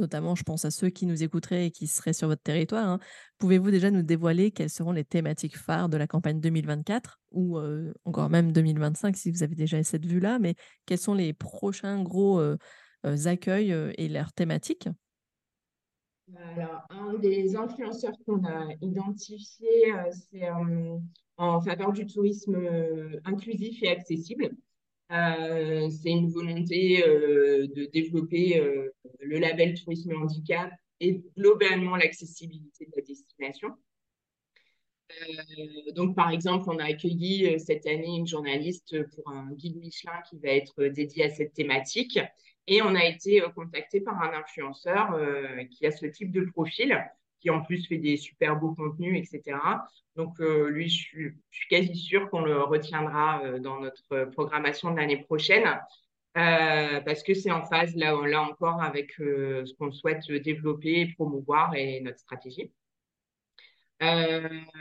[0.00, 2.98] notamment je pense à ceux qui nous écouteraient et qui seraient sur votre territoire, hein,
[3.38, 7.58] pouvez-vous déjà nous dévoiler quelles seront les thématiques phares de la campagne 2024 ou
[8.04, 10.54] encore même 2025 si vous avez déjà cette vue-là, mais
[10.86, 12.42] quels sont les prochains gros
[13.04, 14.88] accueils et leurs thématiques?
[16.56, 20.48] Alors, un des influenceurs qu'on a identifié, c'est
[21.36, 22.56] en faveur du tourisme
[23.24, 24.50] inclusif et accessible.
[25.12, 28.88] Euh, c'est une volonté euh, de développer euh,
[29.20, 33.68] le label tourisme handicap et globalement l'accessibilité de la destination.
[35.94, 40.38] donc, par exemple, on a accueilli cette année une journaliste pour un guide Michelin qui
[40.38, 42.18] va être dédié à cette thématique.
[42.66, 45.18] Et on a été contacté par un influenceur
[45.70, 46.96] qui a ce type de profil
[47.42, 49.58] qui en plus fait des super beaux contenus, etc.
[50.16, 51.34] Donc, euh, lui, je suis,
[51.68, 55.66] quasi sûre qu'on le retiendra euh, dans notre programmation de l'année prochaine.
[56.38, 61.74] Euh, parce que c'est en phase là, là encore avec ce qu'on souhaite développer, promouvoir
[61.74, 62.72] et notre stratégie.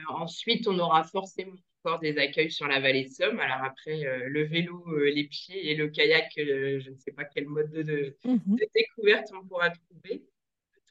[0.10, 3.40] ensuite, on aura forcément encore des accueils sur la vallée de Somme.
[3.40, 7.72] Alors après, le vélo, les pieds et le kayak, je ne sais pas quel mode
[7.72, 10.24] de, mmh de découverte on pourra trouver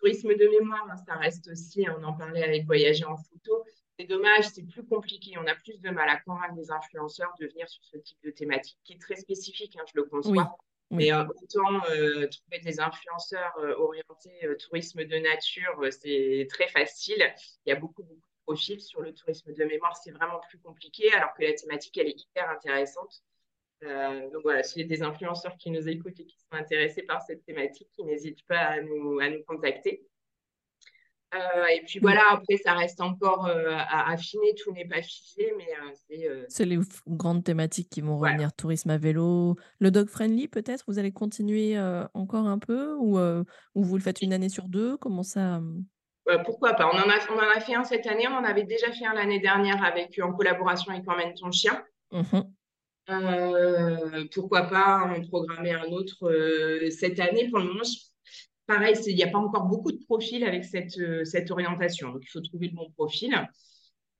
[0.00, 3.64] tourisme de mémoire, hein, ça reste aussi, on en parlait avec Voyager en photo.
[3.98, 5.36] C'est dommage, c'est plus compliqué.
[5.38, 8.30] On a plus de mal à convaincre des influenceurs de venir sur ce type de
[8.30, 10.56] thématique qui est très spécifique, hein, je le conçois.
[10.90, 17.32] Mais euh, autant euh, trouver des influenceurs euh, orientés tourisme de nature, c'est très facile.
[17.64, 20.58] Il y a beaucoup, beaucoup de profils sur le tourisme de mémoire, c'est vraiment plus
[20.58, 23.22] compliqué, alors que la thématique, elle est hyper intéressante.
[23.82, 27.02] Euh, donc voilà, s'il y a des influenceurs qui nous écoutent et qui sont intéressés
[27.02, 30.04] par cette thématique, ils n'hésitent pas à nous, à nous contacter.
[31.32, 36.28] et puis voilà, après, ça reste encore à affiner, tout n'est pas figé, mais c'est.
[36.48, 39.56] c'est les grandes thématiques qui vont revenir tourisme à vélo.
[39.78, 40.84] Le dog friendly, peut-être?
[40.88, 41.78] Vous allez continuer
[42.12, 42.94] encore un peu?
[42.96, 44.96] Ou, ou vous le faites une année sur deux?
[44.98, 45.60] Comment ça
[46.44, 46.86] pourquoi pas?
[46.86, 49.04] On en, a, on en a fait un cette année, on en avait déjà fait
[49.04, 51.82] un l'année dernière avec, en collaboration avec Emmène ton chien.
[53.08, 57.82] Mmh pourquoi pas en programmer un autre cette année Pour le moment,
[58.66, 62.12] pareil, il n'y a pas encore beaucoup de profils avec cette, cette orientation.
[62.12, 63.30] Donc, il faut trouver le bon profil.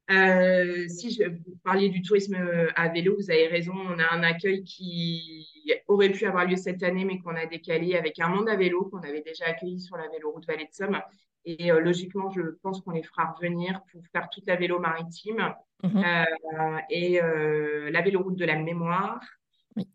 [0.08, 2.36] si je, vous parliez du tourisme
[2.74, 5.46] à vélo, vous avez raison, on a un accueil qui
[5.86, 8.88] aurait pu avoir lieu cette année, mais qu'on a décalé avec un monde à vélo
[8.90, 11.00] qu'on avait déjà accueilli sur la véloroute Vallée de Somme
[11.44, 15.54] et euh, logiquement, je pense qu'on les fera revenir pour faire toute la vélo maritime
[15.82, 16.04] mhm.
[16.04, 19.20] euh, et euh, la véloroute de la mémoire.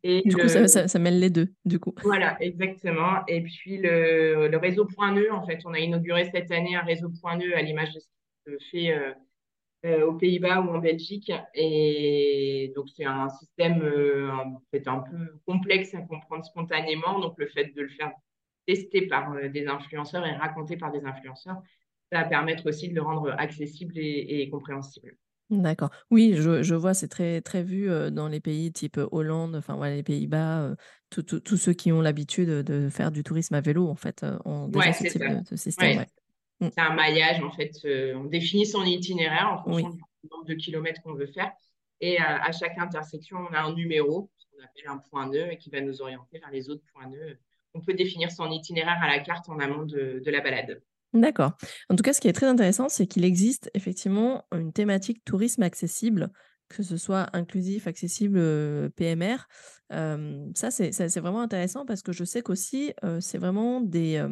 [0.03, 1.93] Et du coup, ça, ça, mêle les deux, du coup.
[2.01, 3.25] Voilà, exactement.
[3.27, 6.81] Et puis le, le réseau Point Nœud, en fait, on a inauguré cette année un
[6.81, 8.08] réseau Point Nœud à l'image de ce
[8.71, 9.13] qui se
[9.84, 11.31] fait aux Pays-Bas ou en Belgique.
[11.53, 13.84] Et donc, c'est un système
[14.31, 17.19] en fait, un peu complexe à comprendre spontanément.
[17.19, 18.12] Donc, le fait de le faire
[18.65, 21.62] testé par euh, des influenceurs et raconté par des influenceurs,
[22.12, 25.15] ça va permettre aussi de le rendre accessible et, compréhensible.
[25.51, 25.91] D'accord.
[26.10, 29.75] Oui, je, je vois, c'est très, très vu euh, dans les pays type Hollande, enfin
[29.75, 30.75] voilà, les Pays-Bas, euh,
[31.10, 34.93] tous ceux qui ont l'habitude de faire du tourisme à vélo, en fait, ont déjà
[34.93, 36.06] ce type de, système.
[36.60, 36.69] Mm.
[36.71, 37.71] C'est un maillage, en fait.
[38.15, 41.51] on définit son itinéraire en fonction du nombre de kilomètres qu'on veut faire.
[42.01, 45.58] Et à chaque intersection, on a un numéro, ce qu'on appelle un point nœud, et
[45.58, 47.38] qui va nous orienter vers les autres points nœuds
[47.75, 50.81] on peut définir son itinéraire à la carte en amont de, la balade.
[51.13, 51.51] D'accord.
[51.89, 55.61] En tout cas, ce qui est très intéressant, c'est qu'il existe effectivement une thématique tourisme
[55.63, 56.29] accessible,
[56.67, 59.38] que ce soit inclusif, accessible, euh, PMR.
[59.91, 64.25] ça, c'est vraiment intéressant parce que je sais qu'aussi, euh, c'est vraiment des,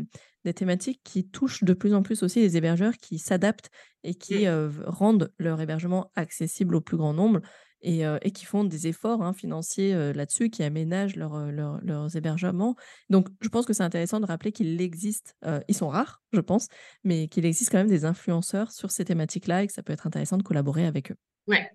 [0.44, 3.70] des thématiques qui touchent de plus en plus aussi les hébergeurs qui s'adaptent
[4.04, 4.84] et qui mmh.
[4.88, 7.40] rendent leur hébergement accessible au plus grand nombre
[7.84, 12.76] et, qui font des efforts hein, financiers là-dessus, qui aménagent leurs hébergements.
[13.10, 15.36] Donc, je pense que c'est intéressant de rappeler qu'il existe,
[15.68, 16.68] ils sont rares, je pense,
[17.04, 20.08] mais qu'il existe quand même des influenceurs sur ces thématiques-là et que ça peut être
[20.08, 21.16] intéressant de collaborer avec eux.
[21.48, 21.70] Ouais.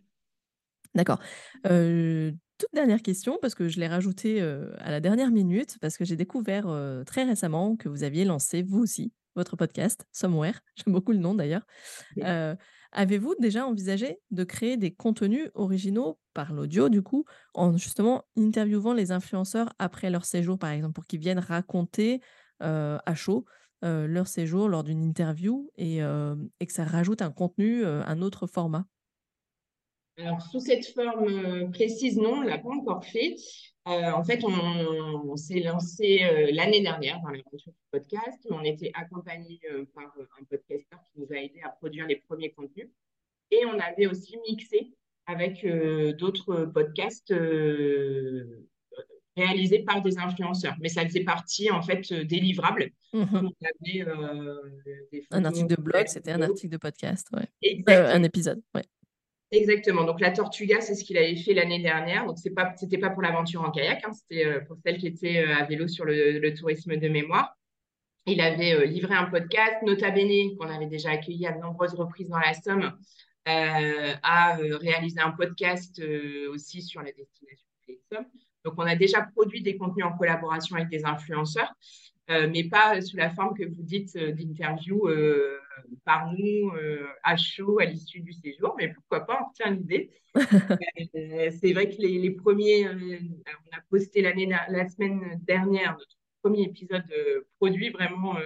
[0.95, 1.21] D'accord.
[1.63, 6.17] toute dernière question, parce que je l'ai rajouté à la dernière minute, parce que j'ai
[6.17, 6.67] découvert
[7.07, 10.61] très récemment que vous aviez lancé, vous aussi, votre podcast, Somewhere.
[10.77, 11.67] J'aime beaucoup le nom d'ailleurs.
[12.93, 17.25] Avez-vous déjà envisagé de créer des contenus originaux par l'audio, du coup,
[17.55, 22.21] en justement interviewant les influenceurs après leur séjour, par exemple, pour qu'ils viennent raconter
[22.61, 23.45] à chaud
[23.83, 28.87] leur séjour lors d'une interview et, que ça rajoute un contenu, un autre format?
[30.19, 33.37] Alors, sous cette forme précise, non, on ne l'a pas encore fait.
[33.87, 36.21] en fait, on, s'est lancé
[36.53, 38.47] l'année dernière dans l'aventure du podcast.
[38.51, 39.61] On était accompagné
[39.95, 42.89] par un podcasteur qui nous a aidé à produire les premiers contenus.
[43.51, 44.93] Et on avait aussi mixé
[45.27, 45.65] avec
[46.17, 47.33] d'autres podcasts
[49.37, 50.75] réalisés par des influenceurs.
[50.81, 52.91] Mais ça faisait partie, en fait, des livrables.
[53.13, 53.49] Mmh
[55.31, 57.85] un article de blog, c'était un article de podcast, ouais.
[57.87, 58.83] un épisode, ouais.
[59.51, 60.05] Exactement.
[60.05, 62.27] Donc la Tortuga, c'est ce qu'il avait fait l'année dernière.
[62.27, 64.13] Donc c'est pas, c'était pas pour l'aventure en kayak, hein.
[64.13, 67.57] c'était euh, pour celle qui était euh, à vélo sur le, tourisme de mémoire.
[68.27, 71.95] Il avait euh, livré un podcast, Nota Bene, qu'on avait déjà accueilli à de nombreuses
[71.95, 72.93] reprises dans la Somme,
[73.47, 76.03] a réalisé un podcast
[76.51, 78.27] aussi sur la destination des Sommes.
[78.63, 81.73] Donc on a déjà produit des contenus en collaboration avec des influenceurs.
[82.31, 85.59] Euh, mais pas sous la forme que vous dites euh, d'interview euh,
[86.05, 86.71] par nous
[87.23, 90.11] à chaud à l'issue du séjour, mais pourquoi pas, on retient l'idée.
[90.35, 97.05] c'est vrai que les, premiers, on a posté l'année, la semaine dernière notre premier épisode
[97.59, 98.37] produit vraiment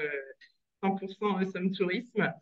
[0.82, 2.32] 100% Somme Tourisme.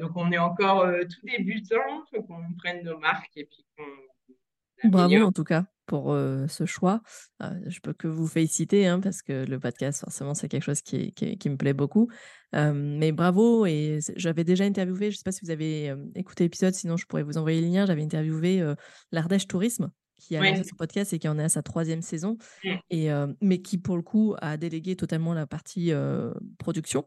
[0.00, 5.22] donc on est encore tout débutant, faut qu'on prenne nos marques et puis qu'on Bravo
[5.22, 6.14] en tout cas pour
[6.48, 7.00] ce choix.
[7.40, 11.12] je peux que vous féliciter hein, parce que le podcast, forcément, c'est quelque chose qui,
[11.12, 12.08] qui, me plaît beaucoup.
[12.52, 16.74] mais bravo, et j'avais déjà interviewé, je ne sais pas si vous avez écouté l'épisode,
[16.74, 18.62] sinon je pourrais vous envoyer le lien, j'avais interviewé
[19.10, 22.36] l'Ardèche Tourisme qui a lancé son podcast et qui en est à sa troisième saison,
[22.90, 23.08] et,
[23.40, 25.92] mais qui pour le coup a délégué totalement la partie
[26.58, 27.06] production.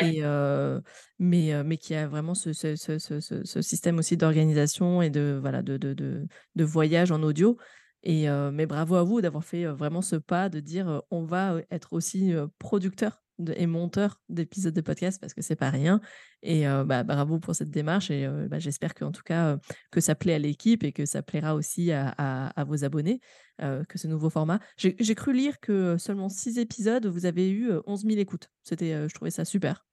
[0.00, 0.22] Et,
[1.18, 5.62] mais, mais qui a vraiment ce, ce, ce, ce système aussi d'organisation et de, voilà,
[5.62, 7.58] de, de, de, de voyage en audio
[8.02, 11.92] et mais bravo à vous d'avoir fait vraiment ce pas de dire on va être
[11.92, 13.22] aussi producteur
[13.56, 16.00] et monteur d'épisodes de podcast parce que c'est pas rien.
[16.42, 19.58] Et bah, bravo pour cette démarche et bah, j'espère qu'en tout cas
[19.90, 23.20] que ça plaît à l'équipe et que ça plaira aussi à, vos abonnés
[23.58, 24.60] que ce nouveau format.
[24.76, 28.48] J'ai cru lire que seulement six épisodes, vous avez eu 11 000 écoutes.
[28.62, 29.84] C'était, je trouvais ça super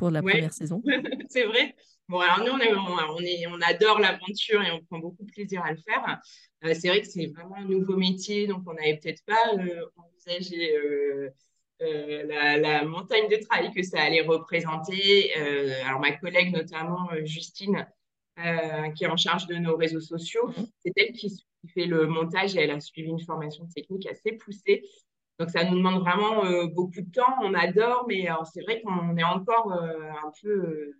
[0.00, 0.82] pour la première saison.
[1.28, 1.74] c'est vrai.
[2.08, 5.70] Bon, alors nous, on, est, on, adore l'aventure et on prend beaucoup de plaisir à
[5.70, 6.20] le faire.
[6.64, 9.84] Euh, c'est vrai que c'est vraiment un nouveau métier, donc on n'avait peut-être pas euh,
[9.96, 11.28] envisagé euh,
[12.58, 15.32] la, montagne de travail que ça allait représenter.
[15.84, 17.86] alors ma collègue notamment, Justine,
[18.36, 20.64] qui est en charge de nos réseaux sociaux, mmh.
[20.82, 21.44] c'est elle qui,
[21.74, 24.82] fait le montage et elle a suivi une formation technique assez poussée.
[25.40, 27.34] Donc ça nous demande vraiment beaucoup de temps.
[27.42, 30.92] On adore, mais c'est vrai qu'on est encore un peu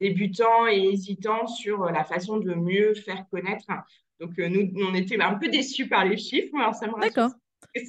[0.00, 3.66] débutants et hésitants sur la façon de mieux faire connaître.
[4.22, 6.54] Donc, euh, nous, on était un peu déçus par les chiffres.
[6.56, 7.30] Alors, ça D'accord.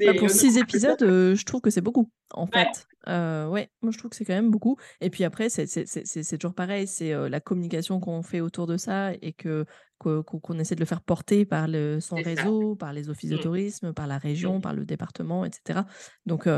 [0.06, 2.88] Bah, pour six épisodes, euh, je trouve que c'est beaucoup, en fait.
[3.10, 4.78] Euh, ouais, moi je trouve que c'est quand même beaucoup.
[5.02, 9.34] Et puis après, c'est toujours pareil, c'est la communication qu'on fait autour de ça et
[9.34, 9.66] que
[10.00, 13.42] qu'on essaie de le faire porter par le, son réseau, par les offices de mmh.
[13.42, 15.82] tourisme, par la région, par le département, etc.
[16.26, 16.50] Donc,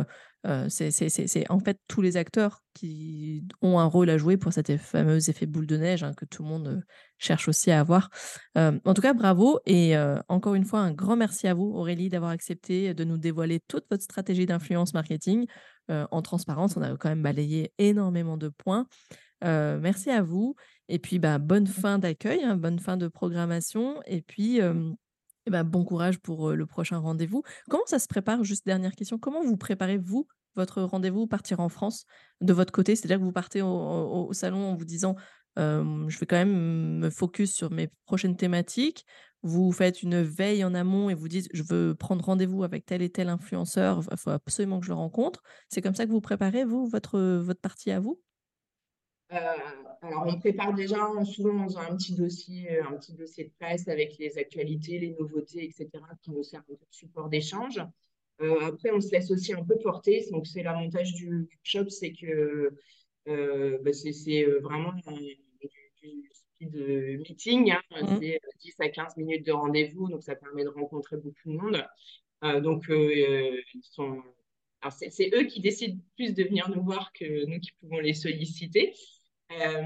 [0.67, 5.29] c'est en fait tous les acteurs qui ont un rôle à jouer pour cet fameux
[5.29, 6.83] effet boule de neige hein, que tout le monde
[7.19, 8.09] cherche aussi à avoir.
[8.55, 9.95] en tout cas, bravo et
[10.27, 13.85] encore une fois, un grand merci à vous, Aurélie, d'avoir accepté de nous dévoiler toute
[13.91, 15.45] votre stratégie d'influence marketing.
[15.89, 18.87] En transparence, on a quand même balayé énormément de points.
[19.41, 20.55] merci à vous.
[20.87, 24.01] Et puis, bah, bonne fin d'accueil, hein, bonne fin de programmation.
[24.05, 24.59] Et puis,
[25.47, 27.43] bah, bon courage pour le prochain rendez-vous.
[27.69, 28.43] Comment ça se prépare?
[28.43, 29.17] Juste dernière question.
[29.17, 32.05] Comment vous préparez, vous, votre rendez-vous partir en France?
[32.41, 35.15] De votre côté C'est-à-dire que vous partez au, salon en vous disant
[35.57, 39.05] je vais quand même me focus sur mes prochaines thématiques.
[39.47, 43.03] Vous faites une veille en amont et vous dites je veux prendre rendez-vous avec tel
[43.03, 45.43] et tel influenceur, il faut absolument que je le rencontre.
[45.69, 48.19] C'est comme ça que vous préparez, vous, votre, votre partie à vous?
[49.31, 49.37] Euh,
[50.01, 54.17] alors, on prépare déjà souvent dans un petit dossier, un petit dossier de presse avec
[54.17, 55.89] les actualités, les nouveautés, etc.,
[56.23, 57.79] qui nous servent de support d'échange.
[58.41, 60.25] Euh, après, on se laisse aussi un peu porter.
[60.31, 62.75] Donc, c'est l'avantage du shop, c'est que
[63.27, 65.05] euh, bah, c'est vraiment du,
[66.55, 66.75] speed
[67.19, 67.71] meeting.
[67.71, 67.81] Hein.
[67.91, 68.19] Mmh.
[68.19, 71.85] C'est 10 à 15 minutes de rendez-vous, donc ça permet de rencontrer beaucoup de monde.
[72.61, 74.21] donc, ils sont
[74.91, 78.93] c'est eux qui décident plus de venir nous voir que nous qui pouvons les solliciter.
[79.51, 79.81] Euh,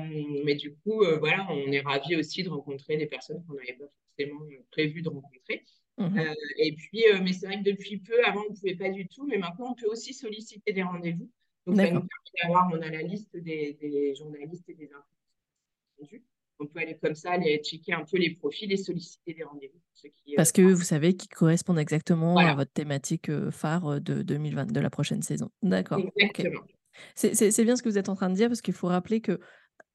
[0.45, 3.73] mais du coup, euh, voilà, on est ravis aussi de rencontrer des personnes qu'on n'avait
[3.73, 4.41] pas forcément
[4.71, 5.65] prévu de rencontrer.
[5.99, 9.07] Euh, et puis, mais c'est vrai que depuis peu, avant, on ne pouvait pas du
[9.09, 11.29] tout, mais maintenant, on peut aussi solliciter des rendez-vous.
[11.67, 16.21] Donc, ça nous permet d'avoir, on a la liste des, des journalistes et des influenceurs
[16.59, 19.79] on peut aller comme ça, aller checker un peu les profils et solliciter des rendez-vous.
[20.35, 24.89] Parce que vous savez qu'ils correspondent exactement à votre thématique phare de 2020, de la
[24.89, 25.49] prochaine saison.
[25.61, 25.99] D'accord.
[26.15, 26.61] Exactement.
[27.15, 29.39] C'est bien ce que vous êtes en train de dire parce qu'il faut rappeler que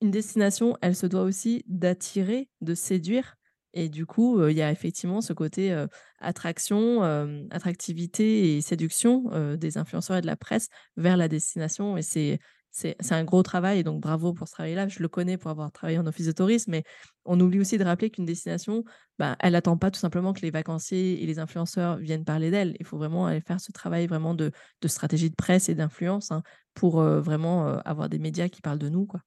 [0.01, 3.37] une destination, elle se doit aussi d'attirer, de séduire.
[3.73, 5.75] Et du coup, il y a effectivement ce côté
[6.19, 7.03] attraction,
[7.51, 11.97] attractivité et séduction des influenceurs et de la presse vers la destination.
[11.97, 12.39] Et c'est
[12.75, 14.89] c'est un gros travail, et donc bravo pour ce travail-là.
[14.89, 16.83] Je le connais pour avoir travaillé en office de tourisme, mais
[17.25, 18.85] on oublie aussi de rappeler qu'une destination,
[19.16, 22.75] bah, elle n'attend pas tout simplement que les vacanciers et les influenceurs viennent parler d'elle.
[22.81, 24.51] Il faut vraiment aller faire ce travail vraiment de,
[24.87, 26.43] stratégie de presse et d'influence hein,
[26.75, 29.07] pour vraiment avoir des médias qui parlent de nous.
[29.07, 29.20] Quoi.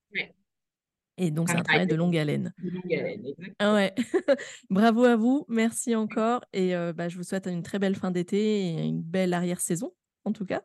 [1.16, 2.54] Et donc, c'est un travail de longue haleine.
[2.62, 3.24] De longue haleine,
[3.60, 3.96] ah ouais.
[4.70, 6.44] Bravo à vous, merci encore.
[6.52, 9.94] Et bah, je vous souhaite une très belle fin d'été et une belle arrière-saison,
[10.26, 10.64] en tout cas.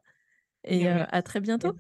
[0.65, 1.77] Et à très bientôt.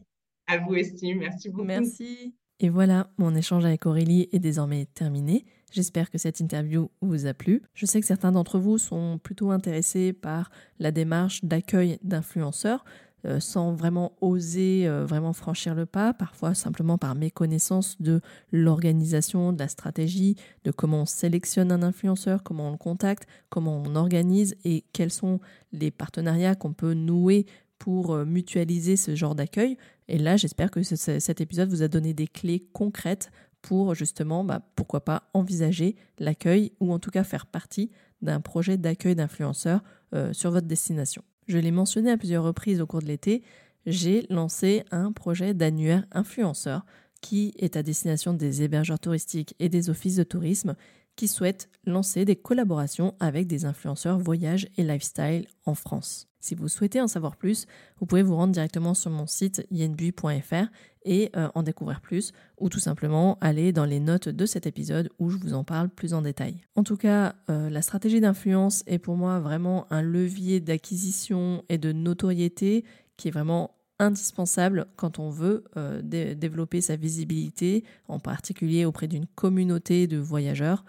[0.46, 1.18] À vous, Estime.
[1.18, 1.64] Merci beaucoup.
[1.64, 2.34] Merci.
[2.60, 5.44] Et voilà, mon échange avec Aurélie est désormais terminé.
[5.72, 7.62] J'espère que cette interview vous a plu.
[7.74, 12.84] Je sais que certains d'entre vous sont plutôt intéressés par la démarche d'accueil d'influenceurs.
[13.24, 18.20] Euh, sans vraiment oser euh, vraiment franchir le pas, parfois simplement par méconnaissance de
[18.50, 20.34] l'organisation, de la stratégie,
[20.64, 25.12] de comment on sélectionne un influenceur, comment on le contacte, comment on organise et quels
[25.12, 25.38] sont
[25.70, 27.46] les partenariats qu'on peut nouer
[27.82, 29.76] pour euh, mutualiser ce genre d'accueil.
[30.06, 34.62] Et là, j'espère que cet épisode vous a donné des clés concrètes pour justement, bah,
[34.76, 39.82] pourquoi pas, envisager l'accueil ou en tout cas faire partie d'un projet d'accueil d'influenceurs
[40.14, 41.24] euh, sur votre destination.
[41.48, 43.42] Je l'ai mentionné à plusieurs reprises au cours de l'été,
[43.84, 46.86] j'ai lancé un projet d'annuaire influenceur
[47.20, 50.76] qui est à destination des hébergeurs touristiques et des offices de tourisme
[51.16, 56.31] qui souhaitent lancer des collaborations avec des influenceurs voyage et lifestyle en France.
[56.42, 57.66] Si vous souhaitez en savoir plus,
[58.00, 60.66] vous pouvez vous rendre directement sur mon site yenbui.fr
[61.04, 65.08] et euh, en découvrir plus, ou tout simplement aller dans les notes de cet épisode
[65.20, 66.56] où je vous en parle plus en détail.
[66.74, 71.78] En tout cas, euh, la stratégie d'influence est pour moi vraiment un levier d'acquisition et
[71.78, 72.84] de notoriété
[73.16, 79.26] qui est vraiment indispensable quand on veut euh, développer sa visibilité, en particulier auprès d'une
[79.26, 80.84] communauté de voyageurs,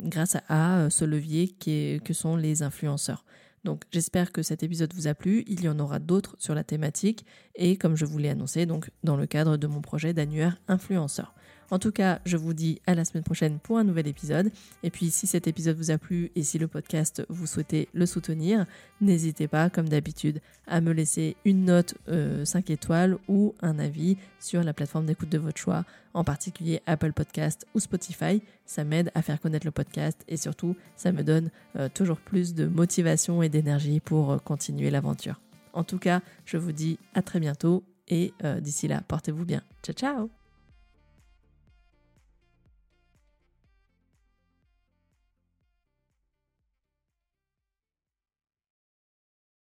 [0.00, 3.24] grâce à, ce levier que sont les influenceurs.
[3.64, 6.64] Donc j'espère que cet épisode vous a plu, il y en aura d'autres sur la
[6.64, 10.58] thématique et comme je vous l'ai annoncé donc dans le cadre de mon projet d'annuaire
[10.68, 11.34] influenceur.
[11.72, 14.50] En tout cas, je vous dis à la semaine prochaine pour un nouvel épisode.
[14.82, 18.04] Et puis, si cet épisode vous a plu et si le podcast, vous souhaitez le
[18.04, 18.66] soutenir,
[19.00, 22.44] n'hésitez pas, comme d'habitude, à me laisser une note 5 euh,
[22.74, 27.66] étoiles ou un avis sur la plateforme d'écoute de votre choix, en particulier Apple Podcast
[27.74, 28.42] ou Spotify.
[28.66, 32.52] Ça m'aide à faire connaître le podcast et surtout, ça me donne euh, toujours plus
[32.52, 35.40] de motivation et d'énergie pour euh, continuer l'aventure.
[35.72, 39.62] En tout cas, je vous dis à très bientôt et d'ici là, portez-vous bien.
[39.82, 40.41] Ciao ciao